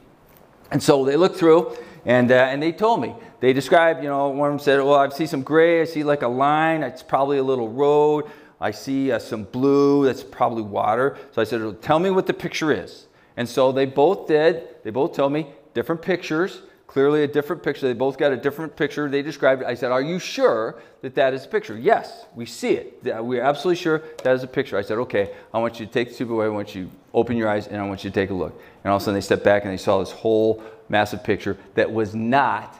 And 0.71 0.81
so 0.81 1.05
they 1.05 1.15
looked 1.15 1.37
through, 1.37 1.75
And, 2.05 2.31
uh, 2.31 2.35
and 2.35 2.61
they 2.61 2.71
told 2.71 3.01
me, 3.01 3.15
they 3.39 3.51
described, 3.53 4.03
you 4.03 4.09
know, 4.09 4.29
one 4.29 4.49
of 4.49 4.53
them 4.53 4.59
said, 4.59 4.79
well, 4.79 4.95
I 4.95 5.09
see 5.09 5.25
some 5.25 5.41
gray, 5.41 5.81
I 5.81 5.85
see 5.85 6.03
like 6.03 6.21
a 6.21 6.27
line, 6.27 6.83
it's 6.83 7.03
probably 7.03 7.37
a 7.37 7.43
little 7.43 7.69
road. 7.69 8.29
I 8.61 8.71
see 8.71 9.11
uh, 9.11 9.19
some 9.19 9.43
blue, 9.43 10.05
that's 10.05 10.23
probably 10.23 10.63
water. 10.63 11.17
So 11.31 11.41
I 11.41 11.45
said, 11.45 11.81
tell 11.81 11.99
me 11.99 12.09
what 12.09 12.25
the 12.25 12.33
picture 12.33 12.71
is. 12.71 13.07
And 13.37 13.47
so 13.47 13.71
they 13.71 13.85
both 13.85 14.27
did. 14.27 14.67
They 14.83 14.91
both 14.91 15.13
told 15.13 15.33
me 15.33 15.47
different 15.73 16.01
pictures, 16.01 16.61
clearly 16.87 17.23
a 17.23 17.27
different 17.27 17.61
picture. 17.61 17.87
They 17.87 17.93
both 17.93 18.17
got 18.17 18.31
a 18.31 18.37
different 18.37 18.75
picture. 18.77 19.09
They 19.09 19.21
described 19.21 19.61
it. 19.61 19.67
I 19.67 19.75
said, 19.75 19.91
Are 19.91 20.01
you 20.01 20.19
sure 20.19 20.79
that 21.01 21.15
that 21.15 21.33
is 21.33 21.45
a 21.45 21.47
picture? 21.47 21.77
Yes, 21.77 22.25
we 22.33 22.45
see 22.45 22.71
it. 22.71 22.99
We're 23.03 23.41
absolutely 23.41 23.81
sure 23.81 24.03
that 24.23 24.33
is 24.33 24.43
a 24.43 24.47
picture. 24.47 24.77
I 24.77 24.81
said, 24.81 24.97
Okay, 24.99 25.33
I 25.53 25.59
want 25.59 25.79
you 25.79 25.85
to 25.85 25.91
take 25.91 26.09
the 26.09 26.15
tube 26.15 26.31
away. 26.31 26.45
I 26.45 26.49
want 26.49 26.73
you 26.73 26.85
to 26.85 26.91
open 27.13 27.35
your 27.35 27.49
eyes 27.49 27.67
and 27.67 27.77
I 27.77 27.87
want 27.87 28.03
you 28.05 28.09
to 28.09 28.13
take 28.13 28.29
a 28.29 28.33
look. 28.33 28.59
And 28.83 28.91
all 28.91 28.97
of 28.97 29.01
a 29.01 29.05
sudden 29.05 29.15
they 29.15 29.21
stepped 29.21 29.43
back 29.43 29.63
and 29.63 29.73
they 29.73 29.77
saw 29.77 29.99
this 29.99 30.11
whole 30.11 30.63
massive 30.89 31.23
picture 31.23 31.57
that 31.75 31.91
was 31.91 32.15
not 32.15 32.77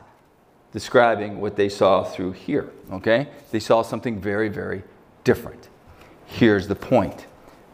describing 0.71 1.39
what 1.39 1.55
they 1.55 1.69
saw 1.69 2.03
through 2.03 2.33
here. 2.33 2.69
Okay? 2.91 3.29
They 3.51 3.59
saw 3.59 3.81
something 3.81 4.19
very, 4.19 4.49
very 4.49 4.83
different. 5.23 5.69
Here's 6.25 6.67
the 6.67 6.75
point 6.75 7.25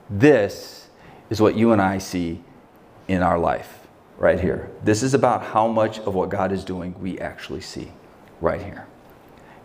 this 0.10 0.90
is 1.30 1.42
what 1.42 1.56
you 1.56 1.72
and 1.72 1.82
I 1.82 1.98
see 1.98 2.44
in 3.08 3.24
our 3.24 3.40
life 3.40 3.88
right 4.18 4.40
here. 4.40 4.70
This 4.84 5.02
is 5.02 5.14
about 5.14 5.44
how 5.44 5.68
much 5.68 6.00
of 6.00 6.14
what 6.14 6.30
God 6.30 6.52
is 6.52 6.64
doing 6.64 6.94
we 7.02 7.18
actually 7.20 7.62
see 7.62 7.92
right 8.40 8.62
here. 8.62 8.86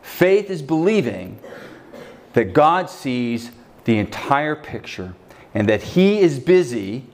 Faith 0.01 0.49
is 0.49 0.63
believing 0.63 1.39
that 2.33 2.53
God 2.53 2.89
sees 2.89 3.51
the 3.85 3.99
entire 3.99 4.55
picture 4.55 5.15
and 5.53 5.69
that 5.69 5.83
He 5.83 6.21
is 6.21 6.39
busy 6.39 7.07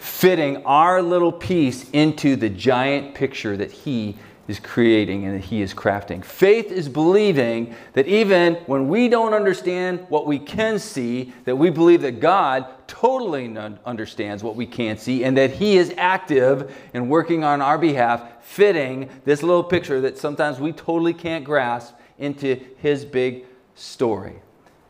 fitting 0.00 0.64
our 0.64 1.02
little 1.02 1.30
piece 1.30 1.88
into 1.90 2.34
the 2.34 2.48
giant 2.48 3.14
picture 3.14 3.54
that 3.58 3.70
He 3.70 4.16
is 4.48 4.58
creating 4.58 5.26
and 5.26 5.34
that 5.34 5.44
He 5.44 5.60
is 5.60 5.74
crafting. 5.74 6.24
Faith 6.24 6.72
is 6.72 6.88
believing 6.88 7.74
that 7.92 8.06
even 8.06 8.54
when 8.66 8.88
we 8.88 9.08
don't 9.08 9.34
understand 9.34 10.06
what 10.08 10.26
we 10.26 10.38
can 10.38 10.78
see, 10.78 11.34
that 11.44 11.54
we 11.54 11.68
believe 11.68 12.00
that 12.00 12.18
God 12.18 12.66
totally 12.86 13.54
understands 13.84 14.42
what 14.42 14.56
we 14.56 14.66
can't 14.66 14.98
see 14.98 15.22
and 15.22 15.36
that 15.36 15.50
He 15.50 15.76
is 15.76 15.92
active 15.98 16.74
in 16.94 17.10
working 17.10 17.44
on 17.44 17.60
our 17.60 17.76
behalf, 17.76 18.42
fitting 18.42 19.10
this 19.26 19.42
little 19.42 19.62
picture 19.62 20.00
that 20.00 20.16
sometimes 20.16 20.58
we 20.58 20.72
totally 20.72 21.14
can't 21.14 21.44
grasp 21.44 21.94
into 22.18 22.58
His 22.78 23.04
big 23.04 23.44
story. 23.74 24.40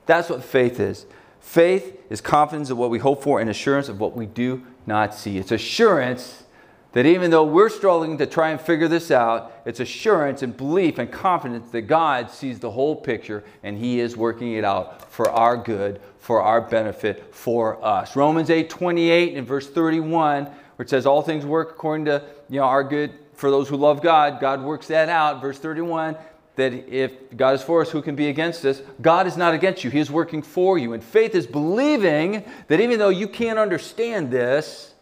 That's 0.07 0.31
what 0.31 0.45
faith 0.45 0.79
is. 0.79 1.05
Faith 1.40 2.00
is 2.11 2.21
confidence 2.21 2.71
of 2.71 2.79
what 2.79 2.90
we 2.90 3.00
hope 3.00 3.25
for 3.25 3.40
and 3.40 3.50
assurance 3.50 3.88
of 3.88 3.99
what 3.99 4.17
we 4.17 4.26
do 4.26 4.64
not 4.87 5.15
see. 5.15 5.39
It's 5.39 5.53
assurance 5.53 6.45
that 6.93 7.07
even 7.07 7.31
though 7.31 7.45
we're 7.45 7.69
struggling 7.69 8.19
to 8.19 8.27
try 8.27 8.51
and 8.51 8.61
figure 8.61 8.89
this 8.89 9.11
out, 9.11 9.53
it's 9.65 9.79
assurance 9.79 10.43
and 10.43 10.57
belief 10.57 10.99
and 10.99 11.11
confidence 11.11 11.71
that 11.71 11.83
God 11.83 12.31
sees 12.31 12.59
the 12.59 12.71
whole 12.71 12.97
picture 12.97 13.45
and 13.63 13.79
He 13.79 14.01
is 14.01 14.17
working 14.17 14.55
it 14.55 14.65
out 14.65 15.11
for 15.13 15.31
our 15.31 15.57
good, 15.57 16.01
for 16.19 16.43
our 16.43 16.61
benefit, 16.61 17.35
for 17.35 17.85
us. 17.85 18.17
Romans 18.17 18.51
8 18.51 18.69
28 18.69 19.37
and 19.37 19.47
verse 19.47 19.69
31, 19.69 20.47
where 20.47 20.53
it 20.85 20.91
says, 20.91 21.07
All 21.07 21.23
things 21.23 21.47
work 21.47 21.71
according 21.71 22.07
to 22.07 22.25
you 22.49 22.59
know, 22.59 22.65
our 22.65 22.83
good 22.83 23.13
for 23.35 23.51
those 23.51 23.69
who 23.69 23.77
love 23.77 24.03
God. 24.03 24.41
God 24.41 24.63
works 24.63 24.89
that 24.89 25.09
out. 25.09 25.41
Verse 25.41 25.59
31 25.59 26.17
that 26.61 26.73
if 26.88 27.12
God 27.37 27.55
is 27.55 27.62
for 27.62 27.81
us, 27.81 27.90
who 27.90 28.02
can 28.02 28.14
be 28.14 28.29
against 28.29 28.64
us? 28.64 28.83
God 29.00 29.26
is 29.26 29.37
not 29.37 29.55
against 29.55 29.83
you, 29.83 29.90
He 29.90 29.99
is 29.99 30.11
working 30.11 30.43
for 30.43 30.79
you. 30.79 30.93
And 30.93 31.02
faith 31.02 31.35
is 31.35 31.47
believing 31.47 32.45
that 32.69 32.81
even 32.81 32.99
though 32.99 33.09
you 33.09 33.26
can't 33.26 33.59
understand 33.59 34.31
this, 34.31 34.95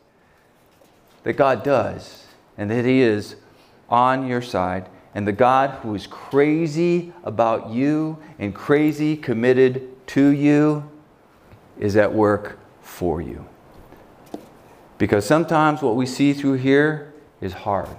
that 1.24 1.34
God 1.34 1.62
does 1.62 2.26
and 2.56 2.70
that 2.70 2.84
He 2.84 3.02
is 3.02 3.36
on 3.88 4.26
your 4.26 4.42
side. 4.42 4.88
And 5.14 5.26
the 5.26 5.32
God 5.32 5.70
who 5.82 5.94
is 5.94 6.06
crazy 6.06 7.12
about 7.24 7.70
you 7.70 8.18
and 8.38 8.54
crazy 8.54 9.16
committed 9.16 10.06
to 10.08 10.28
you 10.28 10.88
is 11.78 11.96
at 11.96 12.12
work 12.12 12.58
for 12.82 13.20
you. 13.20 13.46
Because 14.96 15.26
sometimes 15.26 15.82
what 15.82 15.96
we 15.96 16.06
see 16.06 16.32
through 16.32 16.54
here 16.54 17.12
is 17.40 17.52
hard. 17.52 17.96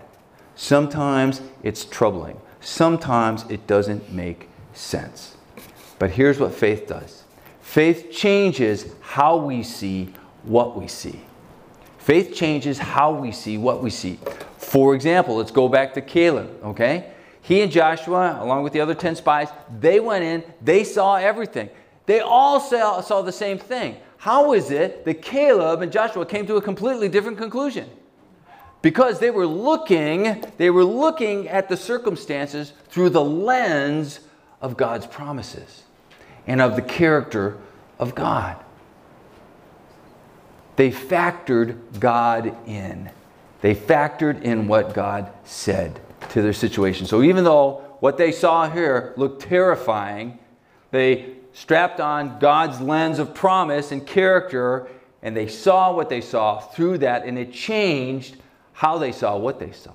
Sometimes 0.55 1.41
it's 1.63 1.85
troubling. 1.85 2.39
Sometimes 2.69 3.45
it 3.49 3.65
doesn't 3.65 4.11
make 4.11 4.47
sense. 4.73 5.35
But 5.97 6.11
here's 6.11 6.39
what 6.39 6.53
faith 6.53 6.88
does 6.88 7.23
faith 7.61 8.11
changes 8.11 8.85
how 9.01 9.38
we 9.38 9.63
see 9.63 10.13
what 10.43 10.79
we 10.79 10.88
see. 10.88 11.19
Faith 11.97 12.33
changes 12.33 12.77
how 12.77 13.11
we 13.11 13.31
see 13.31 13.57
what 13.57 13.81
we 13.81 13.89
see. 13.89 14.19
For 14.57 14.93
example, 14.93 15.38
let's 15.38 15.49
go 15.49 15.67
back 15.67 15.95
to 15.95 16.01
Caleb, 16.01 16.63
okay? 16.63 17.11
He 17.41 17.61
and 17.61 17.71
Joshua, 17.71 18.38
along 18.39 18.61
with 18.61 18.73
the 18.73 18.81
other 18.81 18.93
10 18.93 19.15
spies, 19.15 19.49
they 19.79 19.99
went 19.99 20.23
in, 20.23 20.43
they 20.61 20.83
saw 20.83 21.15
everything. 21.15 21.69
They 22.05 22.19
all 22.19 22.59
saw, 22.59 23.01
saw 23.01 23.23
the 23.23 23.31
same 23.31 23.57
thing. 23.57 23.97
How 24.17 24.53
is 24.53 24.69
it 24.69 25.05
that 25.05 25.23
Caleb 25.23 25.81
and 25.81 25.91
Joshua 25.91 26.23
came 26.23 26.45
to 26.45 26.57
a 26.57 26.61
completely 26.61 27.09
different 27.09 27.39
conclusion? 27.39 27.89
Because 28.81 29.19
they 29.19 29.29
were 29.29 29.48
looking, 29.48 30.43
they 30.57 30.69
were 30.69 30.86
looking 30.86 31.48
at 31.50 31.67
the 31.67 31.75
circumstances 31.75 32.74
through 32.88 33.09
the 33.09 33.24
lens 33.24 34.21
of 34.62 34.77
God's 34.77 35.05
promises 35.05 35.83
and 36.48 36.62
of 36.62 36.75
the 36.75 36.81
character 36.81 37.57
of 37.98 38.15
God. 38.15 38.57
They 40.77 40.91
factored 40.91 41.77
God 42.00 42.55
in. 42.65 43.09
They 43.62 43.75
factored 43.75 44.41
in 44.43 44.69
what 44.69 44.93
God 44.93 45.29
said 45.43 46.00
to 46.29 46.41
their 46.41 46.53
situation. 46.53 47.05
So 47.05 47.21
even 47.21 47.43
though 47.43 47.83
what 48.00 48.17
they 48.17 48.31
saw 48.31 48.69
here 48.69 49.13
looked 49.17 49.41
terrifying, 49.41 50.39
they 50.91 51.33
strapped 51.51 52.00
on 52.00 52.39
God's 52.39 52.79
lens 52.79 53.19
of 53.19 53.36
promise 53.36 53.91
and 53.91 54.07
character, 54.07 54.88
and 55.21 55.36
they 55.36 55.48
saw 55.48 55.93
what 55.93 56.07
they 56.07 56.21
saw 56.21 56.59
through 56.59 57.00
that, 57.00 57.25
and 57.25 57.38
it 57.38 57.51
changed 57.51 58.38
how 58.79 58.98
they 58.98 59.12
saw 59.12 59.36
what 59.36 59.59
they 59.59 59.74
saw. 59.74 59.91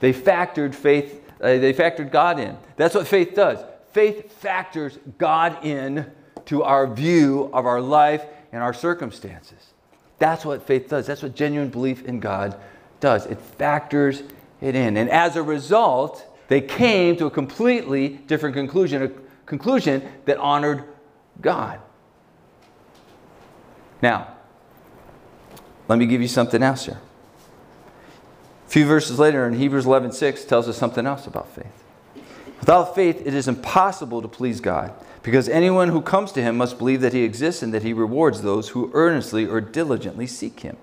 They 0.00 0.10
factored 0.10 0.74
faith, 0.74 1.22
uh, 1.38 1.58
they 1.58 1.74
factored 1.74 2.10
God 2.10 2.40
in. 2.40 2.56
That's 2.76 2.94
what 2.94 3.06
faith 3.06 3.34
does. 3.34 3.58
Faith 3.90 4.32
factors 4.32 4.98
God 5.18 5.62
in 5.62 6.10
to 6.46 6.62
our 6.62 6.86
view 6.86 7.50
of 7.52 7.66
our 7.66 7.82
life 7.82 8.24
and 8.50 8.62
our 8.62 8.72
circumstances. 8.72 9.74
That's 10.18 10.46
what 10.46 10.66
faith 10.66 10.88
does. 10.88 11.06
That's 11.06 11.22
what 11.22 11.34
genuine 11.34 11.68
belief 11.68 12.06
in 12.06 12.20
God 12.20 12.58
does. 13.00 13.26
It 13.26 13.38
factors 13.38 14.22
it 14.62 14.74
in. 14.74 14.96
And 14.96 15.10
as 15.10 15.36
a 15.36 15.42
result, 15.42 16.24
they 16.48 16.62
came 16.62 17.16
to 17.18 17.26
a 17.26 17.30
completely 17.30 18.08
different 18.08 18.54
conclusion, 18.54 19.02
a 19.02 19.10
conclusion 19.44 20.10
that 20.24 20.38
honored 20.38 20.84
God. 21.42 21.80
Now, 24.00 24.28
let 25.86 25.98
me 25.98 26.06
give 26.06 26.22
you 26.22 26.28
something 26.28 26.62
else 26.62 26.86
here. 26.86 26.98
Few 28.72 28.86
verses 28.86 29.18
later 29.18 29.46
in 29.46 29.52
Hebrews 29.52 29.84
11:6 29.84 30.46
tells 30.46 30.66
us 30.66 30.78
something 30.78 31.04
else 31.04 31.26
about 31.26 31.46
faith. 31.54 31.84
Without 32.58 32.94
faith, 32.94 33.20
it 33.26 33.34
is 33.34 33.46
impossible 33.46 34.22
to 34.22 34.28
please 34.28 34.62
God. 34.62 34.94
Because 35.22 35.46
anyone 35.46 35.90
who 35.90 36.00
comes 36.00 36.32
to 36.32 36.42
him 36.42 36.56
must 36.56 36.78
believe 36.78 37.02
that 37.02 37.12
he 37.12 37.22
exists 37.22 37.62
and 37.62 37.74
that 37.74 37.82
he 37.82 37.92
rewards 37.92 38.40
those 38.40 38.70
who 38.70 38.90
earnestly 38.94 39.44
or 39.44 39.60
diligently 39.60 40.26
seek 40.26 40.60
him. 40.60 40.78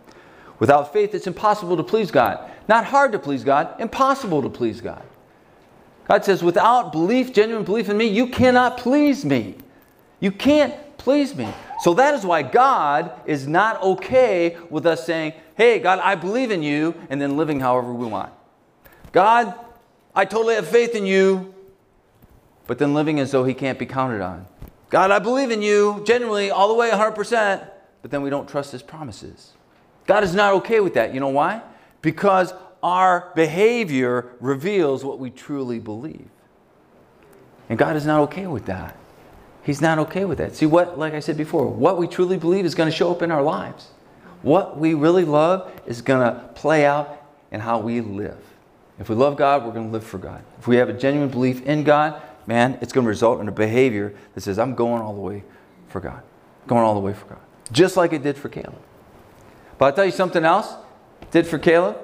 Without 0.60 0.94
faith, 0.94 1.16
it's 1.16 1.26
impossible 1.26 1.78
to 1.78 1.84
please 1.84 2.12
God. 2.12 2.52
Not 2.68 2.86
hard 2.86 3.12
to 3.14 3.18
please 3.18 3.44
God, 3.44 3.74
impossible 3.80 4.44
to 4.44 4.50
please 4.50 4.82
God. 4.82 5.02
God 6.08 6.24
says, 6.24 6.44
without 6.44 6.92
belief, 6.92 7.34
genuine 7.34 7.66
belief 7.66 7.90
in 7.90 7.98
me, 7.98 8.06
you 8.06 8.28
cannot 8.28 8.78
please 8.78 9.26
me. 9.26 9.56
You 10.20 10.32
can't 10.32 10.76
please 11.00 11.36
me. 11.36 11.52
So 11.80 11.96
that 11.96 12.14
is 12.14 12.26
why 12.26 12.44
God 12.44 13.12
is 13.26 13.48
not 13.48 13.82
okay 13.82 14.58
with 14.70 14.86
us 14.86 15.06
saying, 15.06 15.34
hey, 15.56 15.80
God, 15.80 16.00
I 16.00 16.16
believe 16.16 16.52
in 16.52 16.62
you, 16.62 16.94
and 17.10 17.22
then 17.22 17.38
living 17.38 17.60
however 17.60 17.94
we 17.94 18.06
want. 18.06 18.32
God, 19.12 19.54
I 20.14 20.26
totally 20.26 20.56
have 20.56 20.68
faith 20.68 20.94
in 20.94 21.06
you, 21.06 21.54
but 22.68 22.78
then 22.78 22.94
living 22.94 23.20
as 23.20 23.32
though 23.32 23.46
he 23.46 23.54
can't 23.54 23.80
be 23.80 23.86
counted 23.86 24.22
on. 24.22 24.46
God, 24.90 25.12
I 25.12 25.20
believe 25.20 25.52
in 25.52 25.62
you 25.62 26.04
genuinely 26.06 26.52
all 26.52 26.68
the 26.68 26.74
way 26.74 26.90
100%, 26.92 27.68
but 28.02 28.12
then 28.12 28.22
we 28.22 28.30
don't 28.30 28.48
trust 28.48 28.72
his 28.72 28.84
promises. 28.84 29.54
God 30.06 30.24
is 30.24 30.36
not 30.36 30.54
okay 30.56 30.80
with 30.80 30.96
that. 30.96 31.14
You 31.14 31.20
know 31.20 31.30
why? 31.30 31.62
Because 32.02 32.54
our 32.82 33.32
behavior 33.36 34.32
reveals 34.40 35.04
what 35.04 35.20
we 35.20 35.30
truly 35.30 35.80
believe. 35.80 36.30
And 37.70 37.78
God 37.78 37.96
is 37.96 38.06
not 38.06 38.22
okay 38.22 38.48
with 38.48 38.66
that. 38.66 38.98
He's 39.70 39.82
not 39.82 40.00
okay 40.00 40.26
with 40.26 40.40
that. 40.40 40.56
See, 40.56 40.66
what, 40.66 40.98
like 40.98 41.14
I 41.14 41.20
said 41.20 41.38
before, 41.38 41.68
what 41.68 42.00
we 42.00 42.08
truly 42.08 42.38
believe 42.38 42.66
is 42.66 42.74
going 42.74 42.90
to 42.90 42.96
show 42.96 43.12
up 43.12 43.22
in 43.22 43.30
our 43.30 43.44
lives. 43.44 43.90
What 44.42 44.80
we 44.80 44.96
really 44.96 45.26
love 45.26 45.72
is 45.86 46.02
going 46.02 46.22
to 46.22 46.42
play 46.56 46.88
out 46.88 47.24
in 47.52 47.60
how 47.60 47.78
we 47.78 48.02
live. 48.02 48.40
If 48.98 49.10
we 49.10 49.16
love 49.16 49.38
God, 49.38 49.64
we're 49.64 49.72
going 49.72 49.86
to 49.86 49.92
live 49.92 50.04
for 50.04 50.18
God. 50.18 50.44
If 50.58 50.68
we 50.68 50.78
have 50.78 50.90
a 50.90 50.94
genuine 50.94 51.30
belief 51.30 51.62
in 51.68 51.84
God, 51.84 52.20
man, 52.48 52.80
it's 52.82 52.92
going 52.92 53.04
to 53.04 53.10
result 53.10 53.42
in 53.42 53.48
a 53.48 53.52
behavior 53.52 54.16
that 54.34 54.42
says, 54.42 54.58
I'm 54.58 54.74
going 54.74 55.04
all 55.04 55.14
the 55.14 55.22
way 55.22 55.44
for 55.88 56.00
God. 56.00 56.24
Going 56.66 56.82
all 56.82 56.96
the 56.96 57.00
way 57.00 57.14
for 57.14 57.28
God. 57.28 57.42
Just 57.72 57.96
like 57.96 58.12
it 58.12 58.24
did 58.24 58.38
for 58.38 58.50
Caleb. 58.50 58.82
But 59.78 59.86
I'll 59.86 59.94
tell 59.94 60.06
you 60.06 60.12
something 60.12 60.46
else 60.46 60.74
did 61.30 61.46
for 61.46 61.60
Caleb. 61.60 61.96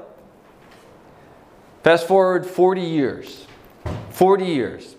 Fast 1.82 2.08
forward 2.08 2.46
40 2.46 2.82
years. 2.82 3.48
40 4.12 4.46
years. 4.46 4.95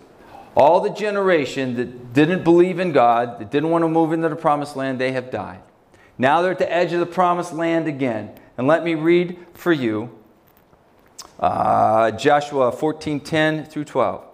All 0.57 0.81
the 0.81 0.91
generation 0.91 1.75
that 1.75 2.15
didn't 2.15 2.43
believe 2.43 2.81
in 2.81 2.93
God, 2.93 3.39
that 3.39 3.51
didn't 3.51 3.71
want 3.71 3.85
to 3.85 3.89
move 3.89 4.13
into 4.13 4.29
the 4.31 4.37
promised 4.37 4.75
land, 4.75 4.99
they 4.99 5.13
have 5.13 5.31
died. 5.31 5.61
Now 6.17 6.41
they're 6.41 6.53
at 6.53 6.59
the 6.59 6.73
edge 6.73 6.95
of 6.95 7.01
the 7.01 7.07
promised 7.07 7.53
land 7.53 7.87
again. 7.87 8.31
And 8.57 8.67
let 8.67 8.83
me 8.83 8.95
read 8.95 9.39
for 9.53 9.73
you 9.73 10.11
uh, 11.39 12.11
Joshua 12.13 12.73
14 12.73 13.21
10 13.21 13.67
through 13.67 13.85
12. 13.85 14.23
It 14.23 14.29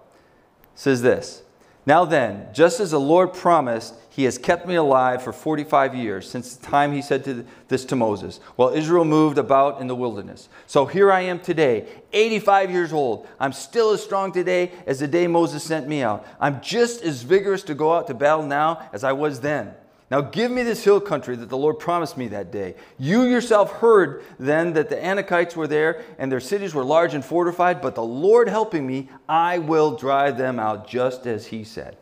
says 0.75 1.01
this 1.01 1.43
Now 1.85 2.05
then, 2.05 2.47
just 2.53 2.79
as 2.79 2.91
the 2.91 2.99
Lord 2.99 3.33
promised, 3.33 3.95
he 4.09 4.23
has 4.23 4.37
kept 4.37 4.67
me 4.67 4.75
alive 4.75 5.21
for 5.21 5.33
45 5.33 5.95
years, 5.95 6.29
since 6.29 6.55
the 6.55 6.65
time 6.65 6.93
he 6.93 7.01
said 7.01 7.25
to 7.25 7.45
this 7.67 7.83
to 7.85 7.95
Moses, 7.95 8.39
while 8.55 8.69
Israel 8.69 9.03
moved 9.03 9.37
about 9.37 9.81
in 9.81 9.87
the 9.87 9.95
wilderness. 9.95 10.47
So 10.65 10.85
here 10.85 11.11
I 11.11 11.21
am 11.21 11.39
today, 11.39 11.87
85 12.13 12.71
years 12.71 12.93
old. 12.93 13.27
I'm 13.39 13.51
still 13.51 13.91
as 13.91 14.01
strong 14.01 14.31
today 14.31 14.71
as 14.85 14.99
the 14.99 15.07
day 15.07 15.27
Moses 15.27 15.63
sent 15.63 15.87
me 15.87 16.03
out. 16.03 16.25
I'm 16.39 16.61
just 16.61 17.01
as 17.01 17.23
vigorous 17.23 17.63
to 17.63 17.73
go 17.73 17.93
out 17.93 18.07
to 18.07 18.13
battle 18.13 18.45
now 18.45 18.87
as 18.93 19.03
I 19.03 19.11
was 19.11 19.41
then. 19.41 19.73
Now 20.11 20.21
give 20.21 20.51
me 20.51 20.63
this 20.63 20.83
hill 20.83 20.99
country 20.99 21.35
that 21.35 21.49
the 21.49 21.57
Lord 21.57 21.79
promised 21.79 22.17
me 22.17 22.27
that 22.29 22.51
day. 22.51 22.75
You 22.99 23.23
yourself 23.23 23.71
heard 23.71 24.23
then 24.37 24.73
that 24.73 24.89
the 24.89 24.95
Anakites 24.95 25.55
were 25.55 25.67
there 25.67 26.03
and 26.19 26.31
their 26.31 26.39
cities 26.39 26.75
were 26.75 26.83
large 26.83 27.13
and 27.13 27.25
fortified, 27.25 27.81
but 27.81 27.95
the 27.95 28.03
Lord 28.03 28.47
helping 28.47 28.85
me, 28.85 29.09
I 29.27 29.57
will 29.59 29.95
drive 29.95 30.37
them 30.37 30.59
out 30.59 30.87
just 30.87 31.25
as 31.25 31.47
he 31.47 31.63
said. 31.63 31.97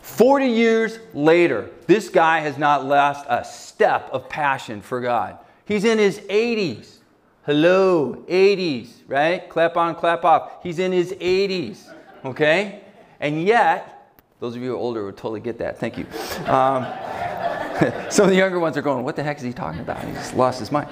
40 0.00 0.46
years 0.46 0.98
later, 1.14 1.70
this 1.86 2.08
guy 2.08 2.40
has 2.40 2.58
not 2.58 2.84
lost 2.84 3.26
a 3.28 3.44
step 3.44 4.08
of 4.12 4.28
passion 4.28 4.80
for 4.80 5.00
God. 5.00 5.38
He's 5.64 5.84
in 5.84 5.98
his 5.98 6.20
80s. 6.20 6.98
Hello, 7.44 8.24
80s, 8.28 8.88
right? 9.08 9.48
Clap 9.48 9.76
on, 9.76 9.94
clap 9.94 10.24
off. 10.24 10.62
He's 10.62 10.78
in 10.78 10.92
his 10.92 11.12
80s, 11.12 11.92
okay? 12.24 12.82
And 13.18 13.42
yet, 13.42 13.95
those 14.40 14.54
of 14.54 14.62
you 14.62 14.76
older 14.76 15.04
would 15.04 15.16
totally 15.16 15.40
get 15.40 15.58
that. 15.58 15.78
Thank 15.78 15.96
you. 15.96 16.06
Um, 16.46 16.84
some 18.10 18.24
of 18.24 18.30
the 18.30 18.36
younger 18.36 18.58
ones 18.58 18.76
are 18.76 18.82
going, 18.82 19.04
What 19.04 19.16
the 19.16 19.22
heck 19.22 19.38
is 19.38 19.42
he 19.42 19.52
talking 19.52 19.80
about? 19.80 20.04
He's 20.04 20.32
lost 20.34 20.60
his 20.60 20.70
mind. 20.70 20.88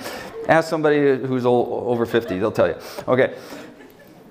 Ask 0.49 0.69
somebody 0.69 1.17
who's 1.17 1.47
old, 1.47 1.87
over 1.87 2.07
50, 2.07 2.39
they'll 2.39 2.53
tell 2.53 2.69
you. 2.69 2.77
Okay. 3.09 3.37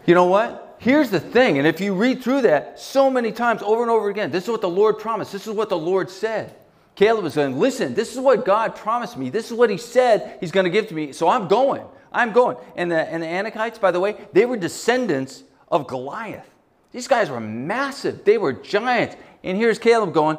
You 0.05 0.15
know 0.15 0.25
what? 0.25 0.77
Here's 0.79 1.09
the 1.09 1.19
thing, 1.19 1.59
and 1.59 1.65
if 1.65 1.79
you 1.79 1.93
read 1.93 2.21
through 2.21 2.41
that 2.41 2.77
so 2.77 3.09
many 3.09 3.31
times 3.31 3.61
over 3.61 3.83
and 3.83 3.89
over 3.89 4.09
again, 4.09 4.31
this 4.31 4.43
is 4.43 4.49
what 4.49 4.59
the 4.59 4.69
Lord 4.69 4.99
promised, 4.99 5.31
this 5.31 5.47
is 5.47 5.53
what 5.53 5.69
the 5.69 5.77
Lord 5.77 6.09
said. 6.09 6.53
Caleb 6.95 7.23
was 7.23 7.35
going, 7.35 7.57
Listen, 7.57 7.93
this 7.93 8.13
is 8.13 8.19
what 8.19 8.45
God 8.45 8.75
promised 8.75 9.17
me, 9.17 9.29
this 9.29 9.49
is 9.49 9.53
what 9.53 9.69
He 9.69 9.77
said 9.77 10.37
He's 10.39 10.51
going 10.51 10.65
to 10.65 10.69
give 10.69 10.87
to 10.87 10.93
me, 10.93 11.13
so 11.13 11.29
I'm 11.29 11.47
going. 11.47 11.83
I'm 12.11 12.31
going. 12.31 12.57
And 12.75 12.91
the, 12.91 13.09
and 13.09 13.23
the 13.23 13.27
Anakites, 13.27 13.79
by 13.79 13.91
the 13.91 13.99
way, 13.99 14.15
they 14.33 14.45
were 14.45 14.57
descendants 14.57 15.43
of 15.69 15.87
Goliath. 15.87 16.52
These 16.93 17.07
guys 17.07 17.29
were 17.29 17.41
massive, 17.41 18.23
they 18.23 18.37
were 18.37 18.53
giants. 18.53 19.17
And 19.43 19.57
here's 19.57 19.79
Caleb 19.79 20.13
going, 20.13 20.37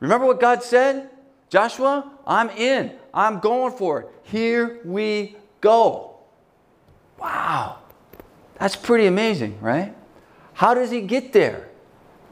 Remember 0.00 0.26
what 0.26 0.40
God 0.40 0.64
said? 0.64 1.08
Joshua, 1.48 2.10
I'm 2.26 2.50
in. 2.50 2.92
I'm 3.14 3.38
going 3.38 3.72
for 3.72 4.00
it. 4.00 4.08
Here 4.24 4.80
we 4.84 5.36
go. 5.60 6.16
Wow. 7.20 7.78
That's 8.58 8.74
pretty 8.74 9.06
amazing, 9.06 9.60
right? 9.60 9.94
How 10.54 10.74
does 10.74 10.90
he 10.90 11.02
get 11.02 11.32
there? 11.32 11.68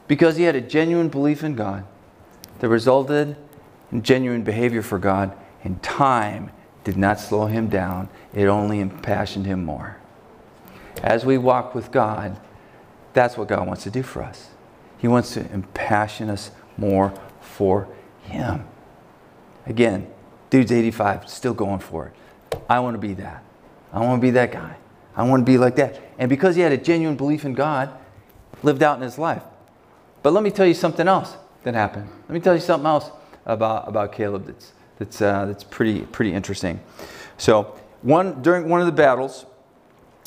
Because 0.08 0.36
he 0.36 0.42
had 0.42 0.56
a 0.56 0.60
genuine 0.60 1.08
belief 1.08 1.44
in 1.44 1.54
God 1.54 1.84
that 2.58 2.68
resulted 2.68 3.36
in 3.92 4.02
genuine 4.02 4.42
behavior 4.42 4.82
for 4.82 4.98
God, 4.98 5.36
and 5.62 5.80
time 5.82 6.50
did 6.82 6.96
not 6.96 7.20
slow 7.20 7.46
him 7.46 7.68
down, 7.68 8.08
it 8.34 8.46
only 8.46 8.80
impassioned 8.80 9.46
him 9.46 9.64
more. 9.64 9.96
As 11.02 11.24
we 11.24 11.38
walk 11.38 11.74
with 11.74 11.92
God, 11.92 12.40
that's 13.12 13.36
what 13.36 13.48
God 13.48 13.66
wants 13.66 13.82
to 13.84 13.90
do 13.90 14.02
for 14.02 14.22
us. 14.22 14.50
He 14.98 15.08
wants 15.08 15.34
to 15.34 15.50
impassion 15.52 16.28
us 16.28 16.50
more 16.76 17.12
for 17.40 17.88
Him. 18.22 18.64
Again, 19.66 20.10
dude's 20.50 20.72
85, 20.72 21.28
still 21.28 21.54
going 21.54 21.80
for 21.80 22.06
it. 22.06 22.58
I 22.68 22.80
want 22.80 22.94
to 22.94 22.98
be 22.98 23.14
that. 23.14 23.44
I 23.92 24.00
want 24.00 24.20
to 24.20 24.22
be 24.22 24.30
that 24.32 24.52
guy. 24.52 24.76
I 25.16 25.24
want 25.24 25.44
to 25.44 25.44
be 25.44 25.58
like 25.58 25.76
that. 25.76 26.00
And 26.18 26.28
because 26.28 26.56
he 26.56 26.62
had 26.62 26.72
a 26.72 26.76
genuine 26.76 27.16
belief 27.16 27.44
in 27.44 27.54
God, 27.54 27.90
lived 28.62 28.82
out 28.82 28.96
in 28.96 29.02
his 29.02 29.18
life. 29.18 29.42
But 30.22 30.32
let 30.32 30.42
me 30.42 30.50
tell 30.50 30.66
you 30.66 30.74
something 30.74 31.08
else 31.08 31.36
that 31.64 31.74
happened. 31.74 32.08
Let 32.28 32.30
me 32.30 32.40
tell 32.40 32.54
you 32.54 32.60
something 32.60 32.86
else 32.86 33.10
about, 33.46 33.88
about 33.88 34.12
Caleb 34.12 34.46
that's, 34.46 34.72
that's, 34.98 35.22
uh, 35.22 35.46
that's 35.46 35.64
pretty, 35.64 36.02
pretty 36.02 36.32
interesting. 36.32 36.80
So, 37.38 37.78
one, 38.02 38.42
during 38.42 38.68
one 38.68 38.80
of 38.80 38.86
the 38.86 38.92
battles, 38.92 39.46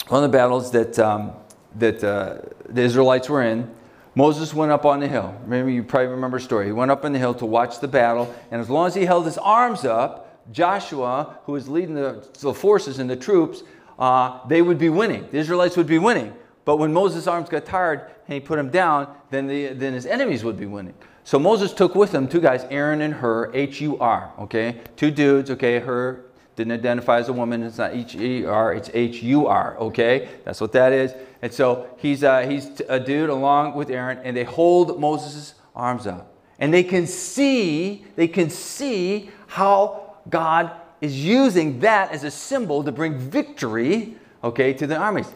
one 0.07 0.23
of 0.23 0.31
the 0.31 0.35
battles 0.35 0.71
that 0.71 0.99
um, 0.99 1.31
that 1.75 2.03
uh, 2.03 2.37
the 2.69 2.81
Israelites 2.81 3.29
were 3.29 3.43
in, 3.43 3.69
Moses 4.15 4.53
went 4.53 4.71
up 4.71 4.85
on 4.85 4.99
the 4.99 5.07
hill. 5.07 5.35
Remember, 5.43 5.71
you 5.71 5.83
probably 5.83 6.07
remember 6.07 6.37
the 6.37 6.43
story. 6.43 6.67
He 6.67 6.71
went 6.71 6.91
up 6.91 7.03
on 7.03 7.13
the 7.13 7.19
hill 7.19 7.33
to 7.35 7.45
watch 7.45 7.79
the 7.79 7.87
battle, 7.87 8.33
and 8.51 8.61
as 8.61 8.69
long 8.69 8.87
as 8.87 8.93
he 8.93 9.05
held 9.05 9.25
his 9.25 9.37
arms 9.39 9.85
up, 9.85 10.51
Joshua, 10.51 11.39
who 11.45 11.53
was 11.53 11.67
leading 11.67 11.95
the, 11.95 12.27
the 12.39 12.53
forces 12.53 12.99
and 12.99 13.09
the 13.09 13.15
troops, 13.15 13.63
uh, 13.97 14.45
they 14.47 14.61
would 14.61 14.77
be 14.77 14.89
winning. 14.89 15.27
The 15.31 15.37
Israelites 15.37 15.77
would 15.77 15.87
be 15.87 15.99
winning. 15.99 16.33
But 16.65 16.77
when 16.77 16.93
Moses' 16.93 17.27
arms 17.27 17.49
got 17.49 17.65
tired 17.65 18.11
and 18.27 18.33
he 18.33 18.39
put 18.39 18.57
them 18.57 18.69
down, 18.69 19.13
then, 19.31 19.47
the, 19.47 19.69
then 19.69 19.93
his 19.93 20.05
enemies 20.05 20.43
would 20.43 20.57
be 20.57 20.65
winning. 20.65 20.93
So 21.23 21.39
Moses 21.39 21.73
took 21.73 21.95
with 21.95 22.13
him 22.13 22.27
two 22.27 22.41
guys, 22.41 22.65
Aaron 22.69 23.01
and 23.01 23.13
Hur, 23.13 23.51
H 23.53 23.81
U 23.81 23.97
R, 23.99 24.31
okay? 24.39 24.81
Two 24.95 25.11
dudes, 25.11 25.49
okay? 25.51 25.79
Hur 25.79 26.25
didn't 26.55 26.73
identify 26.73 27.19
as 27.19 27.29
a 27.29 27.33
woman. 27.33 27.63
It's 27.63 27.77
not 27.77 27.93
H 27.93 28.15
E 28.15 28.45
R, 28.45 28.73
it's 28.73 28.89
H 28.93 29.23
U 29.23 29.47
R, 29.47 29.77
okay? 29.79 30.29
That's 30.45 30.61
what 30.61 30.71
that 30.73 30.93
is. 30.93 31.13
And 31.41 31.51
so 31.51 31.87
he's, 31.97 32.23
uh, 32.23 32.41
he's 32.41 32.81
a 32.87 32.99
dude 32.99 33.29
along 33.29 33.75
with 33.75 33.89
Aaron, 33.89 34.19
and 34.23 34.37
they 34.37 34.43
hold 34.43 34.99
Moses' 34.99 35.55
arms 35.75 36.07
up. 36.07 36.31
And 36.59 36.73
they 36.73 36.83
can 36.83 37.07
see, 37.07 38.05
they 38.15 38.27
can 38.27 38.49
see 38.49 39.31
how 39.47 40.15
God 40.29 40.71
is 41.01 41.23
using 41.23 41.79
that 41.81 42.11
as 42.11 42.23
a 42.23 42.31
symbol 42.31 42.83
to 42.83 42.91
bring 42.91 43.17
victory, 43.17 44.15
okay, 44.43 44.73
to 44.73 44.87
the 44.87 44.95
armies. 44.95 45.27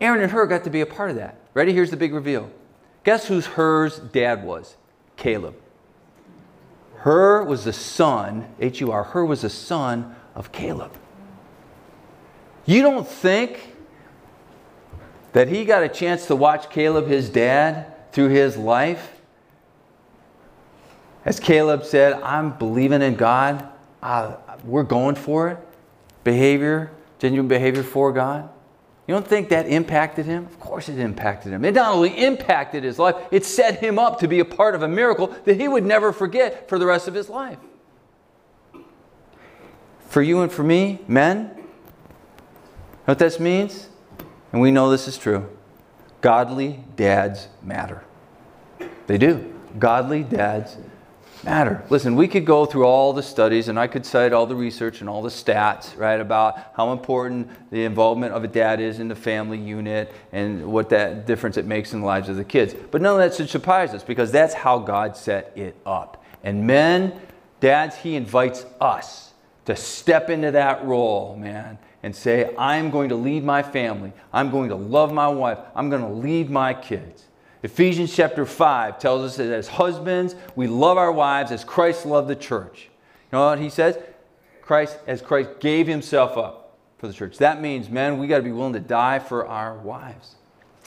Aaron 0.00 0.20
and 0.20 0.30
Hur 0.30 0.46
got 0.46 0.62
to 0.64 0.70
be 0.70 0.82
a 0.82 0.86
part 0.86 1.10
of 1.10 1.16
that. 1.16 1.40
Ready? 1.54 1.72
Here's 1.72 1.90
the 1.90 1.96
big 1.96 2.12
reveal. 2.12 2.50
Guess 3.02 3.26
who's 3.26 3.46
Hur's 3.46 3.98
dad 3.98 4.44
was? 4.44 4.76
Caleb. 5.16 5.56
Hur 6.98 7.44
was 7.44 7.64
the 7.64 7.72
son, 7.72 8.54
H 8.60 8.80
U 8.80 8.92
R, 8.92 9.04
Hur 9.04 9.24
was 9.24 9.42
the 9.42 9.50
son 9.50 10.14
of 10.36 10.52
Caleb. 10.52 10.92
You 12.66 12.82
don't 12.82 13.08
think 13.08 13.74
that 15.32 15.48
he 15.48 15.64
got 15.64 15.82
a 15.82 15.88
chance 15.88 16.26
to 16.26 16.36
watch 16.36 16.70
Caleb, 16.70 17.06
his 17.06 17.28
dad, 17.30 18.12
through 18.12 18.28
his 18.28 18.56
life? 18.56 19.12
As 21.24 21.40
Caleb 21.40 21.84
said, 21.84 22.14
I'm 22.22 22.56
believing 22.56 23.02
in 23.02 23.16
God, 23.16 23.66
uh, 24.02 24.36
we're 24.62 24.84
going 24.84 25.16
for 25.16 25.48
it. 25.48 25.58
Behavior, 26.22 26.92
genuine 27.18 27.48
behavior 27.48 27.82
for 27.82 28.12
God. 28.12 28.48
You 29.08 29.14
don't 29.14 29.26
think 29.26 29.48
that 29.50 29.68
impacted 29.68 30.26
him? 30.26 30.46
Of 30.46 30.58
course 30.58 30.88
it 30.88 30.98
impacted 30.98 31.52
him. 31.52 31.64
It 31.64 31.74
not 31.74 31.94
only 31.94 32.10
impacted 32.10 32.82
his 32.82 32.98
life, 32.98 33.14
it 33.30 33.44
set 33.44 33.78
him 33.78 33.98
up 33.98 34.18
to 34.20 34.28
be 34.28 34.40
a 34.40 34.44
part 34.44 34.74
of 34.74 34.82
a 34.82 34.88
miracle 34.88 35.28
that 35.44 35.60
he 35.60 35.68
would 35.68 35.84
never 35.84 36.12
forget 36.12 36.68
for 36.68 36.78
the 36.78 36.86
rest 36.86 37.06
of 37.06 37.14
his 37.14 37.28
life 37.28 37.58
for 40.16 40.22
you 40.22 40.40
and 40.40 40.50
for 40.50 40.62
me, 40.62 40.98
men, 41.06 41.50
what 43.04 43.18
this 43.18 43.38
means? 43.38 43.90
And 44.50 44.62
we 44.62 44.70
know 44.70 44.88
this 44.88 45.06
is 45.06 45.18
true. 45.18 45.46
Godly 46.22 46.82
dads 46.96 47.48
matter. 47.62 48.02
They 49.08 49.18
do. 49.18 49.52
Godly 49.78 50.22
dads 50.22 50.78
matter. 51.44 51.84
Listen, 51.90 52.16
we 52.16 52.28
could 52.28 52.46
go 52.46 52.64
through 52.64 52.86
all 52.86 53.12
the 53.12 53.22
studies 53.22 53.68
and 53.68 53.78
I 53.78 53.88
could 53.88 54.06
cite 54.06 54.32
all 54.32 54.46
the 54.46 54.56
research 54.56 55.02
and 55.02 55.10
all 55.10 55.20
the 55.20 55.28
stats, 55.28 55.94
right, 55.98 56.18
about 56.18 56.60
how 56.74 56.92
important 56.92 57.50
the 57.70 57.84
involvement 57.84 58.32
of 58.32 58.42
a 58.42 58.48
dad 58.48 58.80
is 58.80 59.00
in 59.00 59.08
the 59.08 59.14
family 59.14 59.58
unit 59.58 60.14
and 60.32 60.64
what 60.64 60.88
that 60.88 61.26
difference 61.26 61.58
it 61.58 61.66
makes 61.66 61.92
in 61.92 62.00
the 62.00 62.06
lives 62.06 62.30
of 62.30 62.36
the 62.36 62.44
kids. 62.44 62.74
But 62.90 63.02
none 63.02 63.12
of 63.12 63.18
that 63.18 63.36
should 63.36 63.50
surprise 63.50 63.92
us 63.92 64.02
because 64.02 64.32
that's 64.32 64.54
how 64.54 64.78
God 64.78 65.14
set 65.14 65.52
it 65.54 65.76
up. 65.84 66.24
And 66.42 66.66
men, 66.66 67.20
dads, 67.60 67.96
He 67.96 68.16
invites 68.16 68.64
us 68.80 69.25
to 69.66 69.76
step 69.76 70.30
into 70.30 70.52
that 70.52 70.84
role, 70.84 71.36
man, 71.36 71.78
and 72.02 72.14
say, 72.14 72.54
I'm 72.56 72.90
going 72.90 73.10
to 73.10 73.16
lead 73.16 73.44
my 73.44 73.62
family. 73.62 74.12
I'm 74.32 74.50
going 74.50 74.68
to 74.70 74.76
love 74.76 75.12
my 75.12 75.28
wife. 75.28 75.58
I'm 75.74 75.90
going 75.90 76.02
to 76.02 76.08
lead 76.08 76.48
my 76.48 76.72
kids. 76.72 77.24
Ephesians 77.62 78.14
chapter 78.14 78.46
5 78.46 78.98
tells 78.98 79.24
us 79.24 79.36
that 79.38 79.52
as 79.52 79.66
husbands, 79.66 80.36
we 80.54 80.68
love 80.68 80.98
our 80.98 81.10
wives 81.10 81.50
as 81.50 81.64
Christ 81.64 82.06
loved 82.06 82.28
the 82.28 82.36
church. 82.36 82.88
You 83.32 83.38
know 83.38 83.46
what 83.46 83.58
he 83.58 83.68
says? 83.68 83.98
Christ, 84.62 84.98
as 85.08 85.20
Christ 85.20 85.50
gave 85.58 85.88
himself 85.88 86.36
up 86.36 86.76
for 86.98 87.08
the 87.08 87.14
church. 87.14 87.38
That 87.38 87.60
means, 87.60 87.90
men, 87.90 88.18
we 88.18 88.28
got 88.28 88.38
to 88.38 88.42
be 88.42 88.52
willing 88.52 88.74
to 88.74 88.80
die 88.80 89.18
for 89.18 89.46
our 89.46 89.76
wives. 89.76 90.36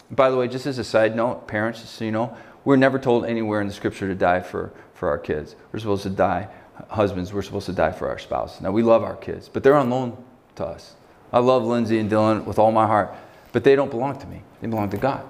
by 0.09 0.29
the 0.29 0.37
way, 0.37 0.47
just 0.47 0.65
as 0.65 0.77
a 0.77 0.83
side 0.85 1.15
note, 1.17 1.47
parents, 1.47 1.81
just 1.81 1.95
so 1.95 2.05
you 2.05 2.11
know, 2.11 2.35
we're 2.63 2.77
never 2.77 2.97
told 2.97 3.25
anywhere 3.25 3.59
in 3.59 3.67
the 3.67 3.73
scripture 3.73 4.07
to 4.07 4.15
die 4.15 4.39
for, 4.39 4.71
for 4.93 5.09
our 5.09 5.17
kids. 5.17 5.55
We're 5.71 5.79
supposed 5.79 6.03
to 6.03 6.09
die 6.09 6.47
husbands, 6.89 7.33
we're 7.33 7.41
supposed 7.41 7.65
to 7.67 7.73
die 7.73 7.91
for 7.91 8.07
our 8.07 8.19
spouse. 8.19 8.61
Now, 8.61 8.71
we 8.71 8.83
love 8.83 9.03
our 9.03 9.15
kids, 9.15 9.49
but 9.49 9.63
they're 9.63 9.75
on 9.75 9.89
loan 9.89 10.17
to 10.55 10.65
us. 10.65 10.95
I 11.31 11.39
love 11.39 11.63
Lindsay 11.65 11.99
and 11.99 12.09
Dylan 12.09 12.45
with 12.45 12.59
all 12.59 12.71
my 12.71 12.87
heart. 12.87 13.15
but 13.51 13.63
they 13.63 13.75
don't 13.75 13.89
belong 13.89 14.19
to 14.19 14.27
me. 14.27 14.43
They 14.61 14.67
belong 14.67 14.91
to 14.91 14.97
God. 14.97 15.25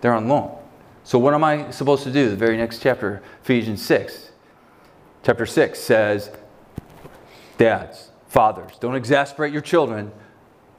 They're 0.00 0.14
on 0.14 0.26
loan. 0.26 0.56
So, 1.04 1.18
what 1.18 1.34
am 1.34 1.44
I 1.44 1.70
supposed 1.70 2.02
to 2.02 2.10
do? 2.10 2.28
The 2.28 2.36
very 2.36 2.56
next 2.56 2.82
chapter, 2.82 3.22
Ephesians 3.42 3.80
6. 3.82 4.30
Chapter 5.22 5.46
6 5.46 5.78
says, 5.78 6.30
Dads, 7.58 8.10
fathers, 8.26 8.72
don't 8.80 8.96
exasperate 8.96 9.52
your 9.52 9.62
children, 9.62 10.10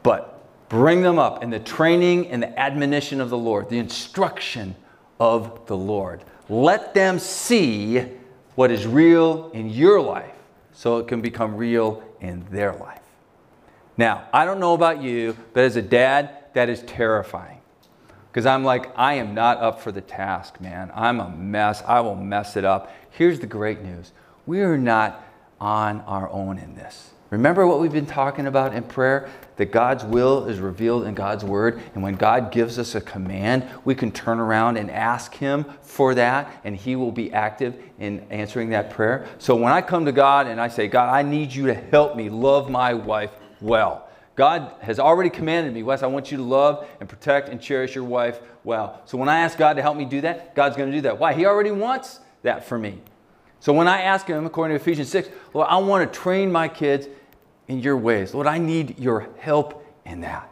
but 0.04 0.44
bring 0.68 1.02
them 1.02 1.20
up 1.20 1.44
in 1.44 1.50
the 1.50 1.60
training 1.60 2.28
and 2.28 2.44
the 2.44 2.60
admonition 2.60 3.22
of 3.22 3.30
the 3.30 3.38
Lord, 3.38 3.70
the 3.70 3.78
instruction 3.78 4.76
of 5.20 5.66
the 5.68 5.78
Lord. 5.78 6.24
Let 6.50 6.94
them 6.94 7.20
see 7.20 8.06
what 8.56 8.72
is 8.72 8.86
real 8.86 9.50
in 9.54 9.70
your 9.70 10.02
life 10.02 10.36
so 10.74 10.98
it 10.98 11.08
can 11.08 11.22
become 11.22 11.56
real 11.56 12.04
in 12.20 12.46
their 12.52 12.74
life. 12.74 13.02
Now, 13.98 14.28
I 14.34 14.46
don't 14.46 14.60
know 14.60 14.74
about 14.74 15.02
you, 15.02 15.36
but 15.54 15.64
as 15.64 15.76
a 15.76 15.82
dad, 15.82 16.38
that 16.54 16.70
is 16.70 16.82
terrifying. 16.84 17.60
Because 18.32 18.46
I'm 18.46 18.64
like, 18.64 18.98
I 18.98 19.16
am 19.16 19.34
not 19.34 19.58
up 19.58 19.82
for 19.82 19.92
the 19.92 20.02
task, 20.02 20.62
man. 20.62 20.92
I'm 20.96 21.20
a 21.20 21.30
mess. 21.30 21.84
I 21.86 22.00
will 22.00 22.16
mess 22.16 22.56
it 22.56 22.64
up. 22.64 22.92
Here's 23.10 23.40
the 23.40 23.48
great 23.48 23.82
news 23.82 24.14
we 24.46 24.62
are 24.62 24.78
not 24.78 25.24
on 25.60 26.02
our 26.02 26.30
own 26.30 26.58
in 26.58 26.76
this. 26.76 27.12
Remember 27.32 27.65
what 27.65 27.80
we've 27.80 27.94
been 27.94 28.06
talking 28.06 28.46
about 28.46 28.74
in 28.74 28.84
prayer? 28.84 29.30
That 29.56 29.72
God's 29.72 30.04
will 30.04 30.48
is 30.48 30.60
revealed 30.60 31.06
in 31.06 31.13
God's 31.13 31.46
word. 31.46 31.82
And 31.96 32.04
when 32.04 32.15
God 32.15 32.52
gives 32.52 32.78
us 32.78 32.94
a 32.94 33.00
command, 33.00 33.70
we 33.86 33.96
can 33.96 34.12
turn 34.12 34.38
around 34.38 34.76
and 34.76 34.91
ask 34.91 35.34
Him 35.34 35.65
for 35.82 36.13
that, 36.15 36.52
and 36.65 36.76
He 36.76 36.98
will 36.98 37.13
be 37.13 37.32
active 37.32 37.82
in 38.00 38.20
answering 38.30 38.72
that 38.72 38.89
prayer. 38.89 39.28
So 39.38 39.56
when 39.56 39.72
I 39.72 39.82
come 39.82 40.04
to 40.06 40.12
God 40.12 40.48
and 40.48 40.60
I 40.60 40.67
say, 40.67 40.89
God, 40.89 41.08
I 41.08 41.22
need 41.22 41.54
you 41.54 41.67
to 41.67 41.74
help 41.74 42.17
me 42.17 42.30
love 42.30 42.70
my 42.70 42.94
wife 42.94 43.32
well. 43.62 44.10
God 44.36 44.76
has 44.82 45.00
already 45.00 45.30
commanded 45.30 45.74
me, 45.74 45.84
Wes, 45.84 46.04
I 46.04 46.08
want 46.08 46.32
you 46.32 46.38
to 46.38 46.44
love 46.44 46.86
and 47.00 47.08
protect 47.08 47.48
and 47.48 47.62
cherish 47.62 47.96
your 47.96 48.04
wife 48.04 48.41
well. 48.65 49.02
So 49.06 49.17
when 49.17 49.30
I 49.30 49.39
ask 49.39 49.58
God 49.58 49.76
to 49.76 49.82
help 49.82 49.96
me 49.96 50.04
do 50.04 50.20
that, 50.22 50.54
God's 50.54 50.76
going 50.76 50.91
to 50.91 50.98
do 50.98 51.02
that. 51.04 51.17
Why? 51.17 51.34
He 51.34 51.46
already 51.46 51.72
wants 51.72 52.20
that 52.44 52.65
for 52.65 52.78
me. 52.78 53.00
So 53.62 53.72
when 53.72 53.88
I 53.88 54.02
ask 54.02 54.28
Him, 54.28 54.46
according 54.46 54.76
to 54.76 54.82
Ephesians 54.82 55.10
6, 55.10 55.30
Lord, 55.54 55.67
I 55.70 55.78
want 55.78 56.12
to 56.12 56.20
train 56.20 56.52
my 56.52 56.67
kids 56.67 57.08
in 57.72 57.80
your 57.80 57.96
ways. 57.96 58.34
Lord, 58.34 58.48
I 58.48 58.58
need 58.58 59.00
your 59.00 59.30
help 59.40 59.86
in 60.06 60.22
that. 60.22 60.52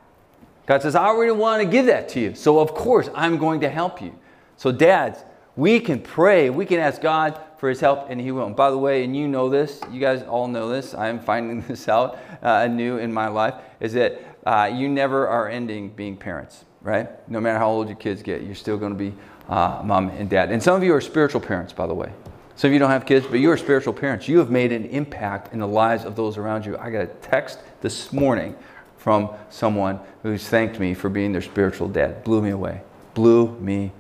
God 0.66 0.82
says, 0.82 0.96
I 0.96 1.06
already 1.06 1.34
want 1.34 1.62
to 1.62 1.68
give 1.68 1.88
that 1.88 2.08
to 2.10 2.20
you. 2.20 2.34
So 2.34 2.60
of 2.60 2.74
course, 2.74 3.10
I'm 3.14 3.38
going 3.38 3.60
to 3.62 3.70
help 3.70 4.02
you. 4.02 4.18
So, 4.56 4.72
dads, 4.72 5.24
we 5.56 5.80
can 5.80 6.02
pray, 6.02 6.50
we 6.50 6.66
can 6.66 6.80
ask 6.80 7.02
God 7.02 7.40
for 7.58 7.70
his 7.70 7.80
help, 7.82 8.10
and 8.10 8.22
he 8.22 8.32
will. 8.32 8.46
And 8.46 8.56
by 8.56 8.72
the 8.72 8.78
way, 8.78 9.04
and 9.04 9.16
you 9.16 9.28
know 9.28 9.50
this, 9.50 9.82
you 9.92 10.00
guys 10.00 10.24
all 10.24 10.48
know 10.48 10.70
this, 10.70 10.94
I 10.94 11.10
am 11.10 11.20
finding 11.20 11.62
this 11.68 11.90
out 11.90 12.18
uh, 12.42 12.68
in 12.70 13.14
my 13.14 13.28
life, 13.28 13.56
is 13.80 13.94
that 13.94 14.22
uh, 14.46 14.72
you 14.74 14.88
never 14.88 15.28
are 15.28 15.50
ending 15.50 15.90
being 15.90 16.16
parents, 16.16 16.64
right? 16.82 17.10
No 17.30 17.42
matter 17.42 17.58
how 17.58 17.70
old 17.70 17.90
your 17.90 17.98
kids 17.98 18.22
get, 18.22 18.44
you're 18.44 18.56
still 18.56 18.78
going 18.78 18.94
to 18.94 18.98
be 18.98 19.14
uh, 19.50 19.82
mom 19.84 20.10
and 20.10 20.30
dad. 20.30 20.52
And 20.52 20.62
some 20.64 20.76
of 20.76 20.84
you 20.84 20.94
are 20.94 21.02
spiritual 21.02 21.42
parents, 21.42 21.74
by 21.74 21.88
the 21.88 21.94
way. 21.94 22.12
Some 22.60 22.72
of 22.72 22.74
you 22.74 22.80
don't 22.80 22.90
have 22.90 23.06
kids, 23.06 23.26
but 23.26 23.40
you 23.40 23.50
are 23.52 23.56
spiritual 23.56 23.94
parents. 23.94 24.28
You 24.28 24.40
have 24.40 24.52
made 24.52 24.74
an 24.74 24.84
impact 24.88 25.54
in 25.54 25.60
the 25.60 25.66
lives 25.66 26.04
of 26.04 26.18
those 26.18 26.38
around 26.38 26.66
you. 26.66 26.78
I 26.78 26.90
got 26.90 27.04
a 27.04 27.08
text 27.08 27.60
this 27.80 28.12
morning 28.12 28.54
from 28.98 29.30
someone 29.50 30.02
who's 30.24 30.46
thanked 30.46 30.78
me 30.78 30.94
for 30.94 31.08
being 31.08 31.32
their 31.32 31.42
spiritual 31.42 31.88
dad. 31.88 32.22
Blew 32.26 32.42
me 32.42 32.50
away. 32.50 32.82
Blew 33.14 33.58
me 33.62 33.94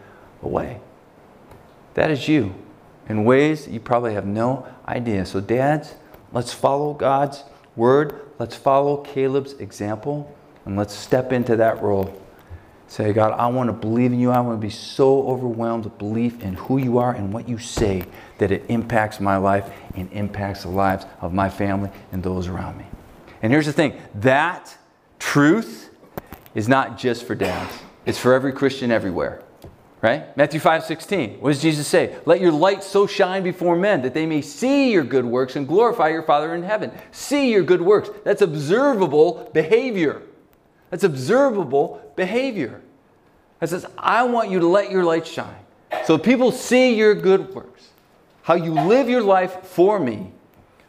away. 0.44 0.82
That 1.94 2.12
is 2.12 2.28
you 2.28 2.54
in 3.08 3.24
ways 3.24 3.66
you 3.66 3.80
probably 3.80 4.14
have 4.16 4.26
no 4.26 4.68
idea. 4.90 5.26
So, 5.26 5.40
dads, 5.40 5.96
let's 6.34 6.52
follow 6.52 6.94
God's 6.94 7.46
word. 7.78 8.20
Let's 8.40 8.58
follow 8.58 8.98
Caleb's 8.98 9.54
example 9.54 10.36
and 10.66 10.76
let's 10.76 10.94
step 10.94 11.32
into 11.32 11.56
that 11.56 11.82
role. 11.82 12.22
Say, 12.90 13.14
God, 13.14 13.34
I 13.34 13.46
want 13.46 13.70
to 13.70 13.74
believe 13.74 14.12
in 14.12 14.20
you. 14.20 14.32
I 14.32 14.40
want 14.40 14.60
to 14.60 14.66
be 14.66 14.72
so 14.72 15.28
overwhelmed 15.28 15.84
with 15.84 16.00
belief 16.00 16.42
in 16.42 16.56
who 16.56 16.78
you 16.78 16.98
are 16.98 17.14
and 17.14 17.32
what 17.32 17.48
you 17.48 17.60
say 17.60 18.04
that 18.40 18.52
it 18.52 18.66
impacts 18.68 19.20
my 19.20 19.38
life 19.38 19.72
and 19.94 20.12
impacts 20.12 20.64
the 20.64 20.70
lives 20.70 21.06
of 21.22 21.32
my 21.32 21.50
family 21.50 21.92
and 22.12 22.24
those 22.24 22.48
around 22.48 22.80
me. 22.80 22.86
And 23.44 23.54
here's 23.54 23.68
the 23.68 23.74
thing 23.74 23.94
that 24.16 24.76
truth 25.20 25.92
is 26.56 26.68
not 26.68 26.98
just 26.98 27.26
for 27.26 27.36
dads, 27.36 27.72
it's 28.08 28.18
for 28.18 28.34
every 28.34 28.52
Christian 28.54 28.92
everywhere. 28.92 29.44
Right? 30.02 30.36
Matthew 30.36 30.60
5 30.60 30.86
16. 30.86 31.42
What 31.42 31.52
does 31.52 31.62
Jesus 31.62 31.86
say? 31.86 32.18
Let 32.26 32.42
your 32.42 32.54
light 32.54 32.84
so 32.84 33.06
shine 33.06 33.44
before 33.44 33.76
men 33.76 34.02
that 34.02 34.16
they 34.16 34.26
may 34.26 34.42
see 34.42 34.92
your 34.92 35.04
good 35.04 35.26
works 35.26 35.56
and 35.56 35.68
glorify 35.68 36.08
your 36.08 36.24
Father 36.24 36.56
in 36.56 36.64
heaven. 36.64 36.92
See 37.12 37.52
your 37.52 37.64
good 37.64 37.82
works. 37.82 38.10
That's 38.24 38.42
observable 38.42 39.52
behavior. 39.54 40.24
That's 40.90 41.04
observable 41.04 42.09
behavior. 42.20 42.82
It 43.62 43.70
says, 43.70 43.86
I 43.98 44.24
want 44.24 44.52
you 44.52 44.60
to 44.60 44.68
let 44.68 44.92
your 44.92 45.06
light 45.06 45.26
shine. 45.26 45.64
So 46.04 46.18
people 46.18 46.52
see 46.52 46.94
your 46.94 47.16
good 47.16 47.56
works, 47.56 47.88
how 48.44 48.56
you 48.56 48.74
live 48.74 49.10
your 49.10 49.22
life 49.22 49.64
for 49.64 50.00
me, 50.00 50.34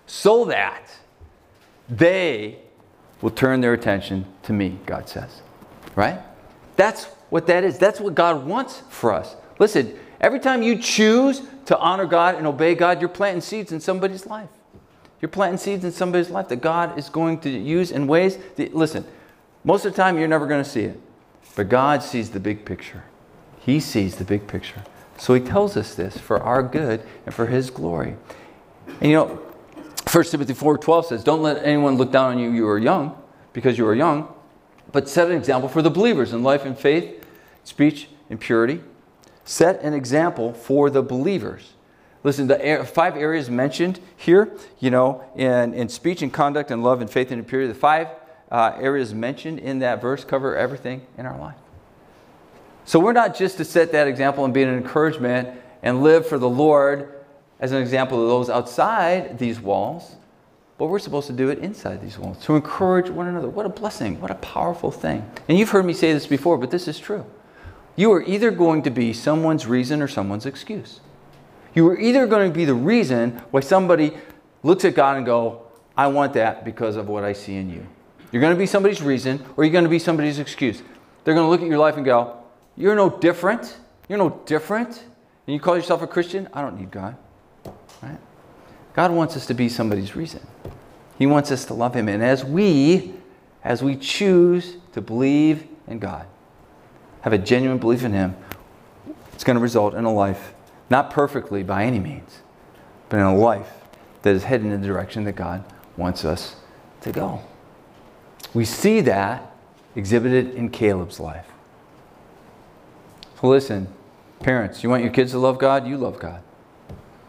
so 0.06 0.46
that 0.46 0.90
they 1.88 2.58
will 3.22 3.30
turn 3.30 3.60
their 3.60 3.74
attention 3.74 4.26
to 4.42 4.52
me, 4.52 4.78
God 4.86 5.08
says. 5.08 5.40
Right? 5.94 6.18
That's 6.74 7.04
what 7.30 7.46
that 7.46 7.62
is. 7.62 7.78
That's 7.78 8.00
what 8.00 8.16
God 8.16 8.44
wants 8.44 8.82
for 8.88 9.12
us. 9.12 9.36
Listen, 9.60 9.96
every 10.20 10.40
time 10.40 10.64
you 10.64 10.78
choose 10.78 11.42
to 11.66 11.78
honor 11.78 12.06
God 12.06 12.34
and 12.34 12.44
obey 12.44 12.74
God, 12.74 13.00
you're 13.00 13.08
planting 13.08 13.40
seeds 13.40 13.70
in 13.70 13.78
somebody's 13.78 14.26
life. 14.26 14.48
You're 15.20 15.28
planting 15.28 15.58
seeds 15.58 15.84
in 15.84 15.92
somebody's 15.92 16.30
life 16.30 16.48
that 16.48 16.60
God 16.60 16.98
is 16.98 17.08
going 17.08 17.38
to 17.40 17.50
use 17.50 17.92
in 17.92 18.08
ways 18.08 18.36
that, 18.56 18.74
listen, 18.74 19.04
most 19.62 19.84
of 19.84 19.92
the 19.92 19.96
time 19.96 20.18
you're 20.18 20.26
never 20.26 20.46
going 20.46 20.64
to 20.64 20.68
see 20.68 20.82
it. 20.82 21.00
But 21.56 21.68
God 21.68 22.02
sees 22.02 22.30
the 22.30 22.40
big 22.40 22.64
picture. 22.64 23.04
He 23.58 23.80
sees 23.80 24.16
the 24.16 24.24
big 24.24 24.46
picture. 24.46 24.82
So 25.18 25.34
he 25.34 25.40
tells 25.40 25.76
us 25.76 25.94
this 25.94 26.16
for 26.16 26.40
our 26.40 26.62
good 26.62 27.02
and 27.26 27.34
for 27.34 27.46
his 27.46 27.70
glory. 27.70 28.16
And 29.00 29.10
you 29.10 29.16
know, 29.16 29.26
1 30.10 30.24
Timothy 30.24 30.54
4:12 30.54 31.06
says, 31.06 31.22
"Don't 31.22 31.42
let 31.42 31.62
anyone 31.64 31.96
look 31.96 32.10
down 32.10 32.32
on 32.32 32.38
you 32.38 32.50
you 32.50 32.66
are 32.68 32.78
young, 32.78 33.14
because 33.52 33.76
you 33.76 33.86
are 33.86 33.94
young, 33.94 34.28
but 34.92 35.08
set 35.08 35.30
an 35.30 35.36
example 35.36 35.68
for 35.68 35.82
the 35.82 35.90
believers 35.90 36.32
in 36.32 36.42
life 36.42 36.64
and 36.64 36.76
faith, 36.76 37.24
speech 37.64 38.08
and 38.30 38.40
purity. 38.40 38.82
Set 39.44 39.82
an 39.82 39.92
example 39.92 40.52
for 40.52 40.88
the 40.88 41.02
believers." 41.02 41.74
Listen, 42.22 42.48
the 42.48 42.84
five 42.84 43.16
areas 43.16 43.48
mentioned 43.48 43.98
here, 44.16 44.50
you 44.78 44.90
know, 44.90 45.24
in, 45.36 45.72
in 45.72 45.88
speech 45.88 46.22
and 46.22 46.32
conduct 46.32 46.70
and 46.70 46.82
love 46.82 47.00
and 47.00 47.08
faith 47.08 47.30
and 47.30 47.46
purity, 47.46 47.68
the 47.68 47.78
five 47.78 48.08
uh, 48.50 48.72
areas 48.78 49.14
mentioned 49.14 49.58
in 49.58 49.78
that 49.80 50.00
verse 50.00 50.24
cover 50.24 50.56
everything 50.56 51.06
in 51.16 51.26
our 51.26 51.38
life. 51.38 51.56
So 52.84 52.98
we're 52.98 53.12
not 53.12 53.36
just 53.36 53.58
to 53.58 53.64
set 53.64 53.92
that 53.92 54.08
example 54.08 54.44
and 54.44 54.52
be 54.52 54.62
an 54.62 54.74
encouragement 54.74 55.48
and 55.82 56.02
live 56.02 56.26
for 56.26 56.38
the 56.38 56.48
Lord 56.48 57.14
as 57.60 57.72
an 57.72 57.80
example 57.80 58.20
of 58.20 58.28
those 58.28 58.50
outside 58.50 59.38
these 59.38 59.60
walls, 59.60 60.16
but 60.78 60.86
we're 60.86 60.98
supposed 60.98 61.26
to 61.26 61.32
do 61.32 61.50
it 61.50 61.58
inside 61.58 62.00
these 62.00 62.18
walls 62.18 62.42
to 62.44 62.56
encourage 62.56 63.10
one 63.10 63.28
another. 63.28 63.48
What 63.48 63.66
a 63.66 63.68
blessing, 63.68 64.20
what 64.20 64.30
a 64.30 64.36
powerful 64.36 64.90
thing. 64.90 65.30
And 65.48 65.58
you've 65.58 65.70
heard 65.70 65.84
me 65.84 65.92
say 65.92 66.12
this 66.12 66.26
before, 66.26 66.56
but 66.58 66.70
this 66.70 66.88
is 66.88 66.98
true. 66.98 67.24
You 67.96 68.10
are 68.12 68.22
either 68.22 68.50
going 68.50 68.82
to 68.82 68.90
be 68.90 69.12
someone's 69.12 69.66
reason 69.66 70.00
or 70.00 70.08
someone's 70.08 70.46
excuse. 70.46 71.00
You 71.74 71.86
are 71.88 71.98
either 71.98 72.26
going 72.26 72.50
to 72.50 72.54
be 72.54 72.64
the 72.64 72.74
reason 72.74 73.42
why 73.50 73.60
somebody 73.60 74.16
looks 74.62 74.84
at 74.84 74.94
God 74.94 75.18
and 75.18 75.26
go, 75.26 75.62
I 75.96 76.06
want 76.06 76.32
that 76.32 76.64
because 76.64 76.96
of 76.96 77.08
what 77.08 77.24
I 77.24 77.34
see 77.34 77.56
in 77.56 77.70
you. 77.70 77.86
You're 78.32 78.40
going 78.40 78.54
to 78.54 78.58
be 78.58 78.66
somebody's 78.66 79.02
reason 79.02 79.44
or 79.56 79.64
you're 79.64 79.72
going 79.72 79.84
to 79.84 79.90
be 79.90 79.98
somebody's 79.98 80.38
excuse. 80.38 80.82
They're 81.24 81.34
going 81.34 81.46
to 81.46 81.50
look 81.50 81.62
at 81.62 81.68
your 81.68 81.78
life 81.78 81.96
and 81.96 82.04
go, 82.04 82.36
You're 82.76 82.94
no 82.94 83.10
different. 83.10 83.76
You're 84.08 84.18
no 84.18 84.40
different. 84.46 85.04
And 85.46 85.54
you 85.54 85.60
call 85.60 85.76
yourself 85.76 86.02
a 86.02 86.06
Christian? 86.06 86.48
I 86.52 86.62
don't 86.62 86.78
need 86.78 86.90
God. 86.90 87.16
Right? 88.02 88.18
God 88.94 89.10
wants 89.12 89.36
us 89.36 89.46
to 89.46 89.54
be 89.54 89.68
somebody's 89.68 90.16
reason. 90.16 90.46
He 91.18 91.26
wants 91.26 91.50
us 91.50 91.64
to 91.66 91.74
love 91.74 91.94
Him. 91.94 92.08
And 92.08 92.22
as 92.22 92.44
we, 92.44 93.14
as 93.62 93.82
we 93.82 93.96
choose 93.96 94.76
to 94.92 95.00
believe 95.00 95.66
in 95.86 95.98
God, 95.98 96.26
have 97.22 97.32
a 97.32 97.38
genuine 97.38 97.78
belief 97.78 98.04
in 98.04 98.12
Him, 98.12 98.36
it's 99.32 99.44
going 99.44 99.56
to 99.56 99.60
result 99.62 99.94
in 99.94 100.04
a 100.04 100.12
life, 100.12 100.54
not 100.88 101.10
perfectly 101.10 101.62
by 101.62 101.84
any 101.84 101.98
means, 101.98 102.40
but 103.08 103.18
in 103.18 103.22
a 103.22 103.36
life 103.36 103.70
that 104.22 104.34
is 104.34 104.44
heading 104.44 104.70
in 104.70 104.80
the 104.80 104.86
direction 104.86 105.24
that 105.24 105.36
God 105.36 105.64
wants 105.96 106.24
us 106.24 106.56
to 107.02 107.12
go. 107.12 107.42
We 108.54 108.64
see 108.64 109.00
that 109.02 109.54
exhibited 109.94 110.54
in 110.54 110.70
Caleb's 110.70 111.20
life. 111.20 111.46
So 113.40 113.48
listen, 113.48 113.88
parents, 114.40 114.82
you 114.82 114.90
want 114.90 115.02
your 115.02 115.12
kids 115.12 115.32
to 115.32 115.38
love 115.38 115.58
God? 115.58 115.86
You 115.86 115.96
love 115.96 116.18
God. 116.18 116.42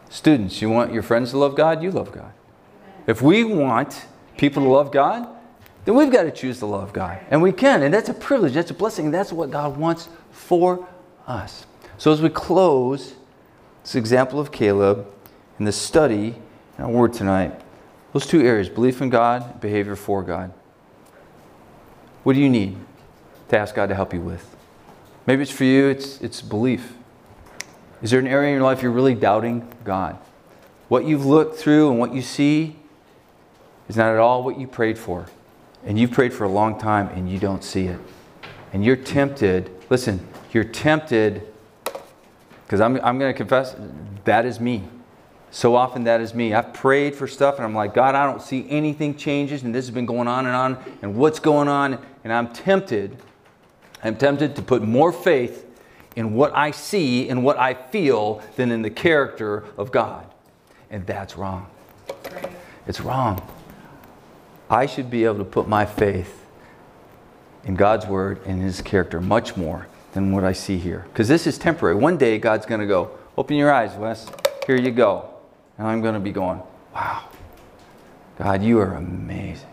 Students, 0.10 0.62
you 0.62 0.70
want 0.70 0.94
your 0.94 1.04
friends 1.04 1.32
to 1.32 1.38
love 1.38 1.56
God? 1.56 1.82
You 1.82 1.92
love 1.92 2.12
God. 2.12 2.34
If 3.08 3.22
we 3.22 3.44
want 3.44 4.06
people 4.38 4.64
to 4.64 4.70
love 4.70 4.92
God, 4.92 5.28
then 5.86 5.96
we've 5.96 6.12
got 6.12 6.24
to 6.24 6.32
choose 6.32 6.60
to 6.60 6.66
love 6.66 6.94
God. 6.94 7.20
And 7.30 7.42
we 7.42 7.52
can. 7.52 7.82
And 7.82 7.94
that's 7.94 8.10
a 8.10 8.14
privilege. 8.14 8.54
That's 8.54 8.72
a 8.72 8.74
blessing. 8.74 9.10
That's 9.10 9.32
what 9.32 9.52
God 9.52 9.78
wants 9.78 10.10
for 10.32 10.88
us. 11.28 11.66
So 11.98 12.12
as 12.12 12.22
we 12.22 12.30
close 12.30 13.16
this 13.84 13.96
example 13.96 14.40
of 14.40 14.52
Caleb 14.52 15.08
and 15.58 15.68
the 15.68 15.72
study 15.72 16.36
in 16.78 16.84
our 16.84 16.90
word 16.90 17.14
tonight, 17.14 17.60
those 18.14 18.28
two 18.28 18.42
areas 18.42 18.70
belief 18.70 19.02
in 19.02 19.10
God, 19.10 19.62
behavior 19.62 19.96
for 19.96 20.24
God. 20.24 20.54
What 22.24 22.34
do 22.34 22.40
you 22.40 22.50
need? 22.50 22.78
to 23.52 23.58
ask 23.58 23.76
God 23.76 23.90
to 23.90 23.96
help 23.96 24.14
you 24.14 24.22
with. 24.22 24.56
Maybe 25.28 25.44
it's 25.44 25.52
for 25.52 25.66
you, 25.66 25.88
it's, 25.88 26.20
it's 26.22 26.42
belief. 26.42 26.94
Is 28.02 28.12
there 28.12 28.20
an 28.20 28.28
area 28.28 28.50
in 28.50 28.56
your 28.56 28.64
life 28.64 28.82
you're 28.82 28.92
really 28.92 29.14
doubting 29.14 29.68
God? 29.84 30.18
What 30.88 31.06
you've 31.06 31.26
looked 31.26 31.58
through 31.58 31.92
and 31.92 32.00
what 32.00 32.14
you 32.14 32.22
see 32.22 32.78
is 33.88 33.98
not 33.98 34.14
at 34.14 34.18
all 34.18 34.44
what 34.44 34.58
you 34.58 34.68
prayed 34.68 34.98
for. 34.98 35.28
And 35.86 36.00
you've 36.00 36.12
prayed 36.12 36.34
for 36.34 36.46
a 36.46 36.50
long 36.50 36.80
time 36.80 37.10
and 37.10 37.30
you 37.30 37.40
don't 37.40 37.64
see 37.64 37.88
it. 37.88 38.00
And 38.72 38.86
you're 38.86 38.96
tempted, 38.96 39.70
listen, 39.90 40.26
you're 40.54 40.64
tempted, 40.64 41.46
because 42.64 42.80
I'm, 42.80 42.96
I'm 43.04 43.20
going 43.20 43.34
to 43.34 43.38
confess, 43.38 43.76
that 44.24 44.46
is 44.46 44.62
me. 44.62 44.84
So 45.52 45.76
often 45.76 46.06
that 46.06 46.22
is 46.22 46.34
me. 46.34 46.54
I've 46.54 46.74
prayed 46.74 47.14
for 47.14 47.28
stuff 47.28 47.58
and 47.58 47.66
I'm 47.66 47.76
like, 47.76 47.94
God, 47.94 48.16
I 48.16 48.26
don't 48.26 48.42
see 48.42 48.66
anything 48.70 49.16
changes 49.16 49.64
and 49.64 49.76
this 49.76 49.86
has 49.86 49.94
been 49.94 50.06
going 50.06 50.30
on 50.30 50.46
and 50.46 50.56
on 50.56 50.78
and 51.02 51.16
what's 51.16 51.40
going 51.40 51.68
on? 51.68 52.00
And 52.24 52.32
I'm 52.32 52.54
tempted, 52.54 53.18
I'm 54.02 54.16
tempted 54.16 54.56
to 54.56 54.62
put 54.62 54.82
more 54.82 55.12
faith 55.12 55.66
in 56.16 56.34
what 56.34 56.56
I 56.56 56.72
see 56.72 57.28
and 57.28 57.44
what 57.44 57.58
I 57.60 57.74
feel 57.74 58.42
than 58.56 58.72
in 58.72 58.82
the 58.82 58.90
character 58.90 59.66
of 59.78 59.92
God. 59.92 60.26
And 60.90 61.06
that's 61.06 61.36
wrong. 61.36 61.68
It's 62.88 63.02
wrong. 63.02 63.42
I 64.70 64.86
should 64.86 65.10
be 65.10 65.26
able 65.26 65.40
to 65.40 65.44
put 65.44 65.68
my 65.68 65.86
faith 65.86 66.46
in 67.66 67.76
God's 67.76 68.06
word 68.06 68.40
and 68.46 68.62
his 68.62 68.82
character 68.82 69.20
much 69.20 69.58
more 69.58 69.88
than 70.14 70.32
what 70.32 70.46
I 70.46 70.54
see 70.54 70.78
here. 70.78 71.06
Because 71.12 71.28
this 71.28 71.46
is 71.46 71.58
temporary. 71.58 71.96
One 71.96 72.18
day 72.18 72.38
God's 72.38 72.66
going 72.66 72.82
to 72.82 72.88
go, 72.88 73.12
Open 73.38 73.56
your 73.56 73.72
eyes, 73.72 73.96
Wes. 73.96 74.30
Here 74.68 74.76
you 74.76 74.92
go. 74.92 75.31
And 75.82 75.90
I'm 75.90 76.02
going 76.02 76.14
to 76.14 76.20
be 76.20 76.32
going, 76.32 76.62
Wow, 76.94 77.28
God, 78.38 78.62
you 78.62 78.78
are 78.78 78.94
amazing. 78.94 79.68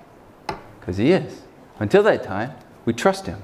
Because 0.81 0.97
He 0.97 1.13
is. 1.13 1.43
Until 1.81 2.03
that 2.05 2.23
time, 2.23 2.53
we 2.87 2.95
trust 2.95 3.27
Him. 3.27 3.43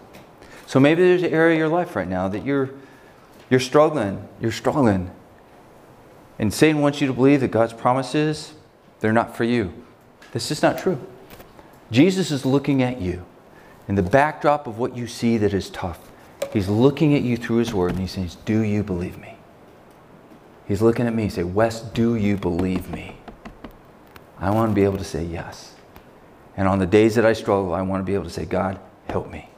So 0.67 0.81
maybe 0.81 1.03
there's 1.03 1.23
an 1.25 1.31
area 1.31 1.57
of 1.57 1.59
your 1.59 1.69
life 1.69 1.95
right 1.95 2.09
now 2.09 2.27
that 2.29 2.43
you're, 2.43 2.71
you're 3.51 3.61
struggling. 3.61 4.27
You're 4.41 4.51
struggling. 4.51 5.11
And 6.39 6.55
Satan 6.55 6.81
wants 6.81 7.03
you 7.03 7.07
to 7.07 7.13
believe 7.13 7.43
that 7.43 7.51
God's 7.51 7.75
promises, 7.75 8.55
they're 9.01 9.13
not 9.13 9.37
for 9.37 9.45
you. 9.45 9.71
This 10.33 10.51
is 10.51 10.63
not 10.63 10.79
true. 10.79 10.99
Jesus 11.91 12.31
is 12.31 12.47
looking 12.47 12.83
at 12.83 12.99
you 12.99 13.27
in 13.89 13.95
the 13.95 14.03
backdrop 14.03 14.67
of 14.67 14.79
what 14.79 14.97
you 14.97 15.07
see 15.07 15.37
that 15.37 15.53
is 15.53 15.69
tough. 15.69 16.11
He's 16.51 16.71
looking 16.71 17.15
at 17.15 17.21
you 17.21 17.37
through 17.37 17.59
His 17.59 17.75
Word 17.75 17.91
and 17.91 18.01
He 18.01 18.07
says, 18.07 18.37
Do 18.37 18.61
you 18.63 18.83
believe 18.83 19.19
me? 19.19 19.34
He's 20.67 20.81
looking 20.81 21.07
at 21.07 21.15
me 21.15 21.25
and 21.25 21.33
say, 21.33 21.45
Wes, 21.45 21.81
do 21.81 22.17
you 22.17 22.37
believe 22.37 22.91
me? 22.91 23.17
I 24.39 24.51
want 24.51 24.71
to 24.71 24.75
be 24.75 24.85
able 24.85 24.99
to 24.99 25.05
say 25.05 25.25
yes. 25.25 25.75
And 26.57 26.69
on 26.69 26.79
the 26.79 26.87
days 26.87 27.15
that 27.17 27.27
I 27.27 27.33
struggle, 27.33 27.75
I 27.75 27.83
want 27.83 28.01
to 28.01 28.05
be 28.05 28.15
able 28.15 28.25
to 28.25 28.31
say, 28.31 28.45
God, 28.45 28.79
help 29.09 29.31
me. 29.31 29.49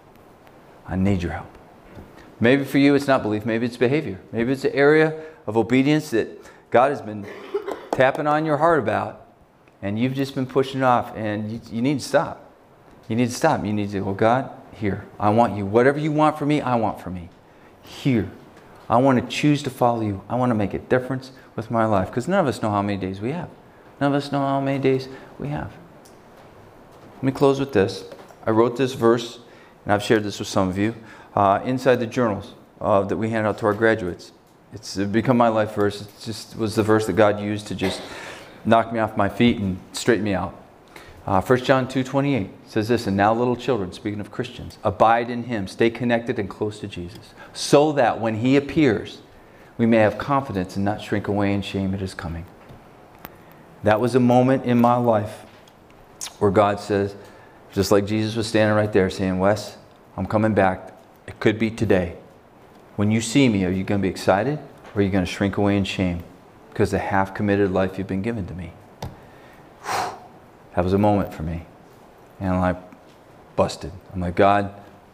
I 0.87 0.97
need 0.97 1.23
your 1.23 1.33
help. 1.33 1.47
Maybe 2.39 2.65
for 2.65 2.79
you 2.79 2.95
it's 2.95 3.07
not 3.07 3.23
belief, 3.23 3.47
maybe 3.47 3.67
it's 3.67 3.77
behavior. 3.77 4.21
Maybe 4.33 4.53
it's 4.53 4.65
an 4.65 4.73
area 4.73 5.23
of 5.47 5.57
obedience 5.57 6.11
that 6.11 6.29
God 6.71 6.91
has 6.91 7.01
been 7.01 7.27
tapping 7.93 8.27
on 8.27 8.45
your 8.45 8.59
heart 8.59 8.79
about, 8.79 9.27
and 9.83 9.99
you've 9.99 10.15
just 10.15 10.35
been 10.35 10.47
pushing 10.47 10.81
it 10.81 10.85
off, 10.85 11.17
and 11.17 11.51
you, 11.51 11.61
you 11.71 11.83
need 11.83 12.01
to 12.01 12.05
stop. 12.05 12.51
You 13.09 13.17
need 13.17 13.29
to 13.29 13.35
stop. 13.35 13.65
You 13.65 13.73
need 13.73 13.91
to 13.93 14.01
go, 14.01 14.13
God, 14.13 14.51
here, 14.73 15.07
I 15.19 15.31
want 15.31 15.57
you. 15.57 15.65
Whatever 15.65 15.99
you 15.99 16.13
want 16.13 16.39
for 16.39 16.45
me, 16.45 16.61
I 16.61 16.75
want 16.75 17.01
for 17.01 17.11
me. 17.11 17.31
Here. 17.83 18.31
I 18.89 18.99
want 18.99 19.21
to 19.21 19.37
choose 19.37 19.63
to 19.65 19.71
follow 19.71 20.03
you. 20.03 20.23
I 20.29 20.37
want 20.37 20.51
to 20.51 20.55
make 20.55 20.75
a 20.75 20.79
difference 20.79 21.33
with 21.57 21.71
my 21.71 21.85
life 21.87 22.09
because 22.09 22.29
none 22.29 22.41
of 22.41 22.47
us 22.47 22.63
know 22.63 22.71
how 22.71 22.83
many 22.83 22.99
days 22.99 23.21
we 23.21 23.33
have. 23.33 23.49
None 24.01 24.13
of 24.13 24.17
us 24.17 24.31
know 24.31 24.41
how 24.41 24.61
many 24.61 24.79
days 24.79 25.09
we 25.39 25.49
have. 25.49 25.73
Let 27.17 27.23
me 27.23 27.33
close 27.33 27.59
with 27.59 27.73
this. 27.73 28.05
I 28.45 28.51
wrote 28.51 28.77
this 28.77 28.93
verse, 28.93 29.41
and 29.85 29.93
I've 29.93 30.03
shared 30.03 30.23
this 30.23 30.39
with 30.39 30.49
some 30.49 30.69
of 30.69 30.79
you, 30.79 30.95
uh, 31.35 31.61
inside 31.65 31.97
the 31.97 32.07
journals 32.07 32.55
uh, 32.81 33.03
that 33.03 33.17
we 33.17 33.31
hand 33.31 33.47
out 33.47 33.59
to 33.59 33.67
our 33.67 33.75
graduates. 33.75 34.33
It's 34.73 34.97
become 34.97 35.37
my 35.37 35.49
life 35.49 35.75
verse. 35.75 36.03
It 36.03 36.09
just 36.21 36.57
was 36.57 36.75
the 36.75 36.83
verse 36.83 37.07
that 37.07 37.15
God 37.15 37.41
used 37.41 37.67
to 37.69 37.75
just 37.75 38.03
knock 38.65 38.93
me 38.93 38.99
off 38.99 39.17
my 39.17 39.29
feet 39.29 39.59
and 39.59 39.79
straighten 39.93 40.25
me 40.25 40.35
out. 40.35 40.55
Uh, 41.27 41.41
1 41.41 41.65
John 41.65 41.89
2.28 41.89 42.51
says 42.67 42.87
this, 42.87 43.09
And 43.09 43.17
now 43.17 43.35
little 43.35 43.57
children, 43.57 43.93
speaking 43.93 44.21
of 44.21 44.31
Christians, 44.31 44.79
abide 44.85 45.29
in 45.29 45.45
him, 45.45 45.67
stay 45.67 45.91
connected 45.91 46.39
and 46.39 46.49
close 46.49 46.79
to 46.81 46.87
Jesus, 46.87 47.35
so 47.53 47.91
that 47.93 48.21
when 48.21 48.37
he 48.37 48.57
appears, 48.57 49.19
we 49.77 49.87
may 49.87 49.97
have 49.99 50.19
confidence 50.19 50.77
and 50.77 50.85
not 50.85 51.01
shrink 51.01 51.27
away 51.27 51.53
in 51.53 51.63
shame 51.63 51.95
at 51.95 52.01
his 52.01 52.15
coming. 52.15 52.47
That 53.83 54.01
was 54.01 54.15
a 54.15 54.21
moment 54.21 54.65
in 54.65 54.81
my 54.81 54.97
life 54.97 55.45
where 56.39 56.53
God 56.53 56.79
says, 56.79 57.17
just 57.73 57.91
like 57.91 58.07
Jesus 58.07 58.37
was 58.37 58.47
standing 58.47 58.77
right 58.77 58.93
there 58.93 59.11
saying, 59.11 59.39
Wes, 59.39 59.77
I'm 60.17 60.27
coming 60.27 60.55
back. 60.55 60.93
It 61.27 61.41
could 61.41 61.59
be 61.59 61.71
today. 61.71 62.17
When 62.95 63.11
you 63.11 63.21
see 63.21 63.49
me, 63.49 63.65
are 63.65 63.71
you 63.71 63.85
going 63.85 64.01
to 64.01 64.03
be 64.03 64.09
excited 64.09 64.59
or 64.95 65.01
are 65.01 65.03
you 65.03 65.11
going 65.11 65.25
to 65.25 65.31
shrink 65.31 65.57
away 65.57 65.77
in 65.77 65.85
shame 65.85 66.23
because 66.71 66.93
the 66.93 66.99
half 66.99 67.35
committed 67.35 67.73
life 67.73 67.99
you've 67.99 68.07
been 68.07 68.23
given 68.23 68.47
to 68.47 68.55
me? 68.55 68.73
That 70.77 70.85
was 70.85 70.93
a 70.93 70.99
moment 70.99 71.33
for 71.33 71.43
me. 71.43 71.65
And 72.39 72.61
like, 72.61 72.77
busted. 73.57 73.91
I'm 74.13 74.21
like, 74.21 74.37
God, 74.37 74.73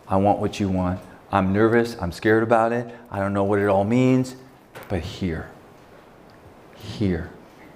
I 0.08 0.16
want 0.16 0.40
what 0.40 0.58
you 0.58 0.68
want. 0.68 1.00
I'm 1.30 1.52
nervous. 1.52 1.96
I'm 2.00 2.10
scared 2.10 2.42
about 2.42 2.72
it. 2.72 2.92
I 3.10 3.20
don't 3.20 3.32
know 3.32 3.44
what 3.44 3.60
it 3.60 3.68
all 3.68 3.84
means. 3.84 4.34
But 4.88 5.00
here, 5.00 5.50
here, 6.76 7.30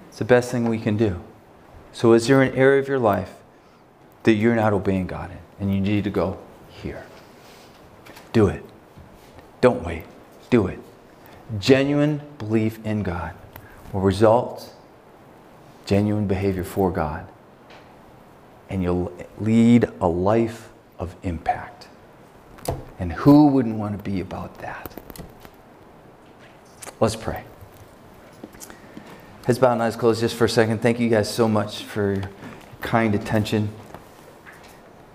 it's 0.09 0.19
the 0.19 0.25
best 0.25 0.51
thing 0.51 0.67
we 0.67 0.79
can 0.79 0.97
do. 0.97 1.23
So, 1.93 2.13
is 2.13 2.27
there 2.27 2.41
an 2.41 2.53
area 2.53 2.81
of 2.81 2.87
your 2.87 2.99
life 2.99 3.33
that 4.23 4.33
you're 4.33 4.55
not 4.55 4.73
obeying 4.73 5.07
God 5.07 5.31
in? 5.31 5.37
And 5.59 5.73
you 5.73 5.79
need 5.79 6.03
to 6.03 6.09
go 6.09 6.37
here. 6.69 7.05
Do 8.33 8.47
it. 8.47 8.63
Don't 9.61 9.83
wait. 9.83 10.03
Do 10.49 10.67
it. 10.67 10.79
Genuine 11.57 12.21
belief 12.37 12.85
in 12.85 13.01
God 13.01 13.33
will 13.93 14.01
result 14.01 14.75
genuine 15.85 16.27
behavior 16.27 16.65
for 16.65 16.91
God 16.91 17.27
and 18.69 18.83
you'll 18.83 19.11
lead 19.39 19.89
a 20.01 20.07
life 20.07 20.69
of 20.99 21.15
impact. 21.23 21.87
And 22.99 23.13
who 23.13 23.47
wouldn't 23.47 23.77
want 23.77 23.97
to 23.97 24.03
be 24.03 24.19
about 24.19 24.57
that? 24.59 24.93
Let's 26.99 27.15
pray. 27.15 27.43
Heads 29.45 29.59
bowed 29.59 29.73
and 29.73 29.83
eyes 29.83 29.95
closed 29.95 30.19
just 30.19 30.35
for 30.35 30.45
a 30.45 30.49
second. 30.49 30.81
Thank 30.81 30.99
you 30.99 31.09
guys 31.09 31.33
so 31.33 31.47
much 31.47 31.83
for 31.83 32.15
your 32.15 32.29
kind 32.81 33.15
attention. 33.15 33.69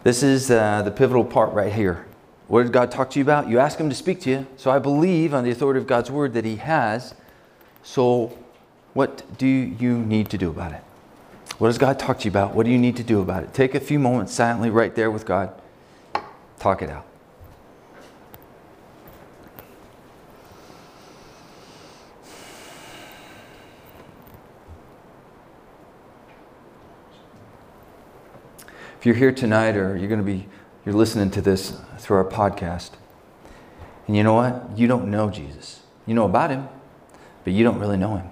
This 0.04 0.22
is 0.22 0.50
uh, 0.50 0.82
the 0.82 0.90
pivotal 0.90 1.24
part 1.24 1.52
right 1.52 1.72
here. 1.72 2.06
What 2.48 2.62
did 2.64 2.72
God 2.72 2.90
talk 2.90 3.10
to 3.10 3.18
you 3.18 3.24
about? 3.24 3.48
You 3.48 3.58
ask 3.58 3.78
Him 3.78 3.88
to 3.88 3.94
speak 3.94 4.20
to 4.22 4.30
you. 4.30 4.46
So 4.56 4.70
I 4.70 4.78
believe 4.78 5.34
on 5.34 5.44
the 5.44 5.50
authority 5.50 5.78
of 5.78 5.86
God's 5.86 6.10
word 6.10 6.34
that 6.34 6.44
He 6.44 6.56
has. 6.56 7.14
So 7.82 8.36
what 8.94 9.38
do 9.38 9.46
you 9.46 9.98
need 9.98 10.28
to 10.30 10.38
do 10.38 10.50
about 10.50 10.72
it? 10.72 10.82
What 11.62 11.68
does 11.68 11.78
God 11.78 11.96
talk 11.96 12.18
to 12.18 12.24
you 12.24 12.30
about? 12.32 12.56
What 12.56 12.66
do 12.66 12.72
you 12.72 12.78
need 12.78 12.96
to 12.96 13.04
do 13.04 13.20
about 13.20 13.44
it? 13.44 13.54
Take 13.54 13.76
a 13.76 13.78
few 13.78 14.00
moments 14.00 14.34
silently 14.34 14.68
right 14.68 14.92
there 14.96 15.12
with 15.12 15.24
God. 15.24 15.54
Talk 16.58 16.82
it 16.82 16.90
out. 16.90 17.06
If 28.98 29.06
you're 29.06 29.14
here 29.14 29.30
tonight 29.30 29.76
or 29.76 29.96
you're 29.96 30.08
going 30.08 30.18
to 30.18 30.26
be 30.26 30.48
you're 30.84 30.96
listening 30.96 31.30
to 31.30 31.40
this 31.40 31.80
through 31.98 32.16
our 32.16 32.24
podcast, 32.24 32.90
and 34.08 34.16
you 34.16 34.24
know 34.24 34.34
what? 34.34 34.76
You 34.76 34.88
don't 34.88 35.08
know 35.12 35.30
Jesus. 35.30 35.82
You 36.06 36.14
know 36.14 36.24
about 36.24 36.50
him, 36.50 36.68
but 37.44 37.52
you 37.52 37.62
don't 37.62 37.78
really 37.78 37.98
know 37.98 38.16
him. 38.16 38.31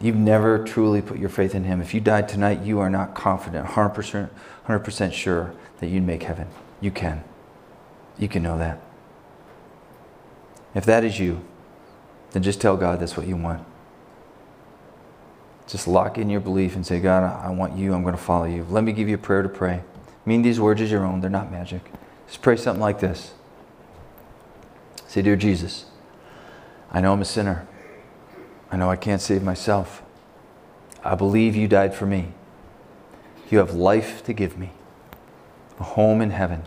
You've 0.00 0.16
never 0.16 0.62
truly 0.64 1.02
put 1.02 1.18
your 1.18 1.28
faith 1.28 1.54
in 1.54 1.64
Him. 1.64 1.80
If 1.80 1.92
you 1.92 2.00
died 2.00 2.28
tonight, 2.28 2.62
you 2.62 2.78
are 2.78 2.90
not 2.90 3.14
confident, 3.14 3.66
100%, 3.66 4.30
100% 4.66 5.12
sure 5.12 5.52
that 5.80 5.88
you'd 5.88 6.04
make 6.04 6.22
heaven. 6.22 6.48
You 6.80 6.90
can. 6.90 7.24
You 8.18 8.28
can 8.28 8.42
know 8.42 8.58
that. 8.58 8.80
If 10.74 10.84
that 10.84 11.04
is 11.04 11.18
you, 11.18 11.44
then 12.30 12.42
just 12.42 12.60
tell 12.60 12.76
God 12.76 13.00
that's 13.00 13.16
what 13.16 13.26
you 13.26 13.36
want. 13.36 13.64
Just 15.66 15.86
lock 15.86 16.16
in 16.16 16.30
your 16.30 16.40
belief 16.40 16.74
and 16.74 16.86
say, 16.86 16.98
God, 16.98 17.24
I 17.24 17.50
want 17.50 17.76
you. 17.76 17.92
I'm 17.92 18.02
going 18.02 18.16
to 18.16 18.22
follow 18.22 18.46
you. 18.46 18.64
Let 18.70 18.84
me 18.84 18.92
give 18.92 19.08
you 19.08 19.16
a 19.16 19.18
prayer 19.18 19.42
to 19.42 19.48
pray. 19.48 19.82
Mean 20.24 20.42
these 20.42 20.58
words 20.58 20.80
as 20.80 20.90
your 20.90 21.04
own. 21.04 21.20
They're 21.20 21.30
not 21.30 21.50
magic. 21.50 21.82
Just 22.26 22.40
pray 22.40 22.56
something 22.56 22.80
like 22.80 23.00
this. 23.00 23.32
Say, 25.06 25.22
Dear 25.22 25.36
Jesus, 25.36 25.86
I 26.90 27.00
know 27.00 27.12
I'm 27.12 27.20
a 27.20 27.26
sinner. 27.26 27.67
I 28.70 28.76
know 28.76 28.90
I 28.90 28.96
can't 28.96 29.20
save 29.20 29.42
myself. 29.42 30.02
I 31.02 31.14
believe 31.14 31.56
you 31.56 31.68
died 31.68 31.94
for 31.94 32.06
me. 32.06 32.32
You 33.50 33.58
have 33.58 33.72
life 33.74 34.22
to 34.24 34.32
give 34.32 34.58
me, 34.58 34.72
a 35.80 35.84
home 35.84 36.20
in 36.20 36.30
heaven, 36.30 36.64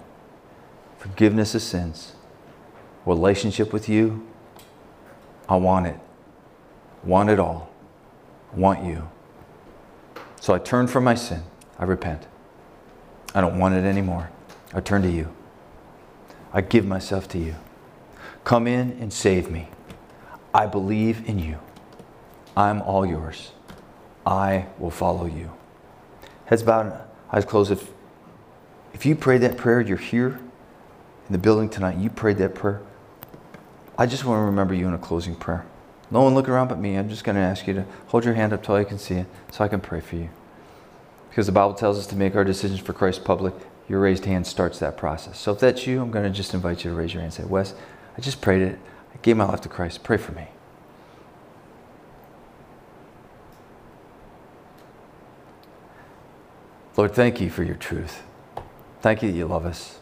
forgiveness 0.98 1.54
of 1.54 1.62
sins, 1.62 2.14
relationship 3.06 3.72
with 3.72 3.88
you. 3.88 4.28
I 5.48 5.58
want 5.58 5.88
it. 5.88 6.00
Want 7.04 7.30
it 7.30 7.40
all. 7.40 7.70
want 8.54 8.84
you. 8.84 9.10
So 10.40 10.54
I 10.54 10.60
turn 10.60 10.88
from 10.88 11.04
my 11.04 11.16
sin. 11.16 11.44
I 11.78 11.86
repent. 11.86 12.28
I 13.34 13.42
don't 13.42 13.60
want 13.60 13.76
it 13.76 13.86
anymore. 13.86 14.30
I 14.74 14.82
turn 14.82 15.02
to 15.04 15.10
you. 15.10 15.34
I 16.54 16.62
give 16.62 16.86
myself 16.86 17.28
to 17.30 17.38
you. 17.38 17.56
Come 18.44 18.68
in 18.68 18.98
and 19.00 19.14
save 19.14 19.50
me. 19.50 19.70
I 20.54 20.66
believe 20.66 21.28
in 21.30 21.40
you. 21.40 21.60
I'm 22.56 22.82
all 22.82 23.06
yours. 23.06 23.52
I 24.26 24.68
will 24.78 24.92
follow 24.92 25.26
you. 25.26 25.52
Heads 26.46 26.64
bowed, 26.64 27.00
eyes 27.32 27.46
closed. 27.46 27.72
If, 27.72 27.90
if 28.94 29.06
you 29.06 29.16
prayed 29.16 29.42
that 29.42 29.58
prayer, 29.58 29.82
you're 29.82 29.98
here 29.98 30.40
in 31.28 31.32
the 31.32 31.38
building 31.38 31.70
tonight, 31.70 31.98
you 31.98 32.10
prayed 32.10 32.38
that 32.40 32.54
prayer. 32.54 32.82
I 33.98 34.06
just 34.06 34.26
want 34.26 34.40
to 34.40 34.44
remember 34.44 34.74
you 34.74 34.88
in 34.88 34.94
a 34.94 34.98
closing 34.98 35.36
prayer. 35.36 35.66
No 36.10 36.22
one 36.24 36.36
look 36.36 36.50
around 36.50 36.68
but 36.68 36.78
me. 36.78 36.96
I'm 36.98 37.08
just 37.08 37.24
going 37.24 37.38
to 37.38 37.42
ask 37.42 37.68
you 37.68 37.74
to 37.74 37.86
hold 38.08 38.26
your 38.26 38.34
hand 38.34 38.52
up 38.52 38.64
till 38.64 38.76
I 38.76 38.84
can 38.84 39.00
see 39.00 39.16
it 39.16 39.28
so 39.52 39.64
I 39.64 39.70
can 39.70 39.80
pray 39.80 40.02
for 40.02 40.18
you. 40.18 40.30
Because 41.30 41.46
the 41.46 41.54
Bible 41.54 41.74
tells 41.74 41.98
us 41.98 42.06
to 42.08 42.16
make 42.18 42.36
our 42.36 42.44
decisions 42.44 42.82
for 42.82 42.92
Christ 42.92 43.24
public. 43.24 43.54
Your 43.88 44.02
raised 44.02 44.26
hand 44.26 44.46
starts 44.46 44.80
that 44.80 44.98
process. 44.98 45.40
So 45.40 45.54
if 45.54 45.60
that's 45.60 45.88
you, 45.88 46.02
I'm 46.02 46.12
going 46.12 46.26
to 46.26 46.30
just 46.30 46.54
invite 46.54 46.84
you 46.84 46.92
to 46.92 46.98
raise 46.98 47.14
your 47.14 47.22
hand 47.22 47.34
and 47.38 47.46
say, 47.46 47.50
Wes, 47.50 47.74
I 48.18 48.22
just 48.22 48.42
prayed 48.42 48.62
it. 48.62 48.78
I 49.14 49.18
gave 49.22 49.38
my 49.38 49.46
life 49.46 49.62
to 49.62 49.70
Christ. 49.70 50.04
Pray 50.04 50.18
for 50.18 50.34
me. 50.34 50.48
Lord, 56.98 57.14
thank 57.14 57.40
you 57.40 57.50
for 57.50 57.64
your 57.64 57.76
truth. 57.76 58.24
Thank 59.02 59.24
you 59.24 59.32
that 59.32 59.38
you 59.38 59.46
love 59.46 59.66
us. 59.66 60.00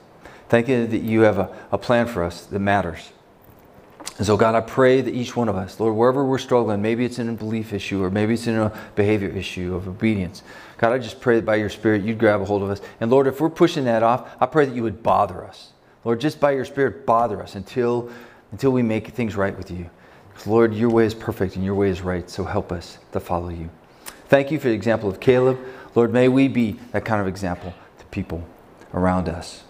Thank 0.49 0.67
you 0.67 0.88
that 0.88 1.02
you 1.02 1.21
have 1.21 1.38
a, 1.38 1.56
a 1.71 1.78
plan 1.78 2.08
for 2.08 2.23
us 2.23 2.45
that 2.45 2.60
matters. 2.60 3.12
And 4.17 4.25
so, 4.25 4.36
God, 4.36 4.56
I 4.56 4.62
pray 4.62 5.02
that 5.02 5.13
each 5.13 5.36
one 5.36 5.47
of 5.47 5.56
us, 5.56 5.80
Lord, 5.80 5.95
wherever 5.95 6.25
we're 6.25 6.39
struggling, 6.39 6.82
maybe 6.82 7.06
it's 7.06 7.19
in 7.19 7.30
a 7.30 7.34
belief 7.34 7.71
issue 7.71 8.04
or 8.04 8.10
maybe 8.10 8.34
it's 8.34 8.47
in 8.47 8.56
a 8.56 8.78
behavior 8.95 9.30
issue 9.30 9.75
of 9.75 9.88
obedience. 9.88 10.43
God, 10.78 10.91
I 10.91 10.97
just 10.97 11.21
pray 11.21 11.36
that 11.38 11.45
by 11.45 11.56
your 11.56 11.69
Spirit 11.69 12.04
you'd 12.04 12.17
grab 12.17 12.41
a 12.41 12.45
hold 12.45 12.63
of 12.63 12.69
us. 12.69 12.82
And 12.99 13.12
Lord, 13.12 13.28
if 13.28 13.39
we're 13.39 13.49
pushing 13.49 13.86
that 13.86 14.04
off, 14.04 14.30
I 14.41 14.45
pray 14.45 14.65
that 14.65 14.75
you 14.75 14.84
would 14.84 15.04
bother 15.04 15.45
us. 15.45 15.71
Lord, 16.04 16.19
just 16.19 16.39
by 16.39 16.52
your 16.52 16.65
Spirit, 16.65 17.06
bother 17.06 17.41
us 17.41 17.56
until, 17.56 18.10
until 18.52 18.71
we 18.71 18.82
make 18.82 19.10
things 19.10 19.36
right 19.36 19.56
with 19.56 19.69
you. 19.69 19.89
Lord, 20.45 20.73
your 20.73 20.89
way 20.89 21.06
is 21.06 21.13
perfect 21.13 21.56
and 21.56 21.63
your 21.63 21.75
way 21.75 21.89
is 21.89 22.02
right, 22.02 22.30
so 22.30 22.43
help 22.43 22.71
us 22.71 22.97
to 23.12 23.19
follow 23.19 23.49
you. 23.49 23.69
Thank 24.28 24.52
you 24.52 24.60
for 24.60 24.67
the 24.67 24.73
example 24.73 25.10
of 25.10 25.19
Caleb. 25.19 25.60
Lord, 25.95 26.13
may 26.13 26.28
we 26.28 26.47
be 26.47 26.80
that 26.91 27.06
kind 27.06 27.21
of 27.21 27.28
example 27.28 27.73
to 27.97 28.06
people 28.06 28.47
around 28.93 29.28
us. 29.28 29.63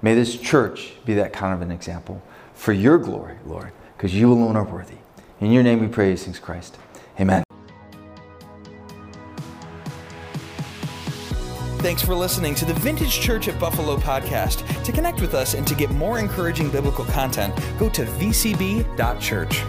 May 0.00 0.14
this 0.14 0.38
church 0.38 0.92
be 1.04 1.14
that 1.14 1.32
kind 1.32 1.54
of 1.54 1.62
an 1.62 1.70
example 1.70 2.22
for 2.54 2.72
your 2.72 2.98
glory, 2.98 3.36
Lord, 3.46 3.72
because 3.96 4.14
you 4.14 4.32
alone 4.32 4.56
are 4.56 4.64
worthy. 4.64 4.96
In 5.40 5.52
your 5.52 5.62
name 5.62 5.80
we 5.80 5.88
pray 5.88 6.14
things, 6.16 6.38
Christ. 6.38 6.76
Amen. 7.20 7.42
Thanks 11.82 12.00
for 12.00 12.14
listening 12.14 12.54
to 12.54 12.64
the 12.64 12.74
Vintage 12.74 13.18
Church 13.20 13.48
at 13.48 13.58
Buffalo 13.58 13.96
podcast. 13.96 14.84
To 14.84 14.92
connect 14.92 15.20
with 15.20 15.34
us 15.34 15.54
and 15.54 15.66
to 15.66 15.74
get 15.74 15.90
more 15.90 16.20
encouraging 16.20 16.70
biblical 16.70 17.04
content, 17.06 17.52
go 17.76 17.88
to 17.88 18.04
vcb.church. 18.04 19.62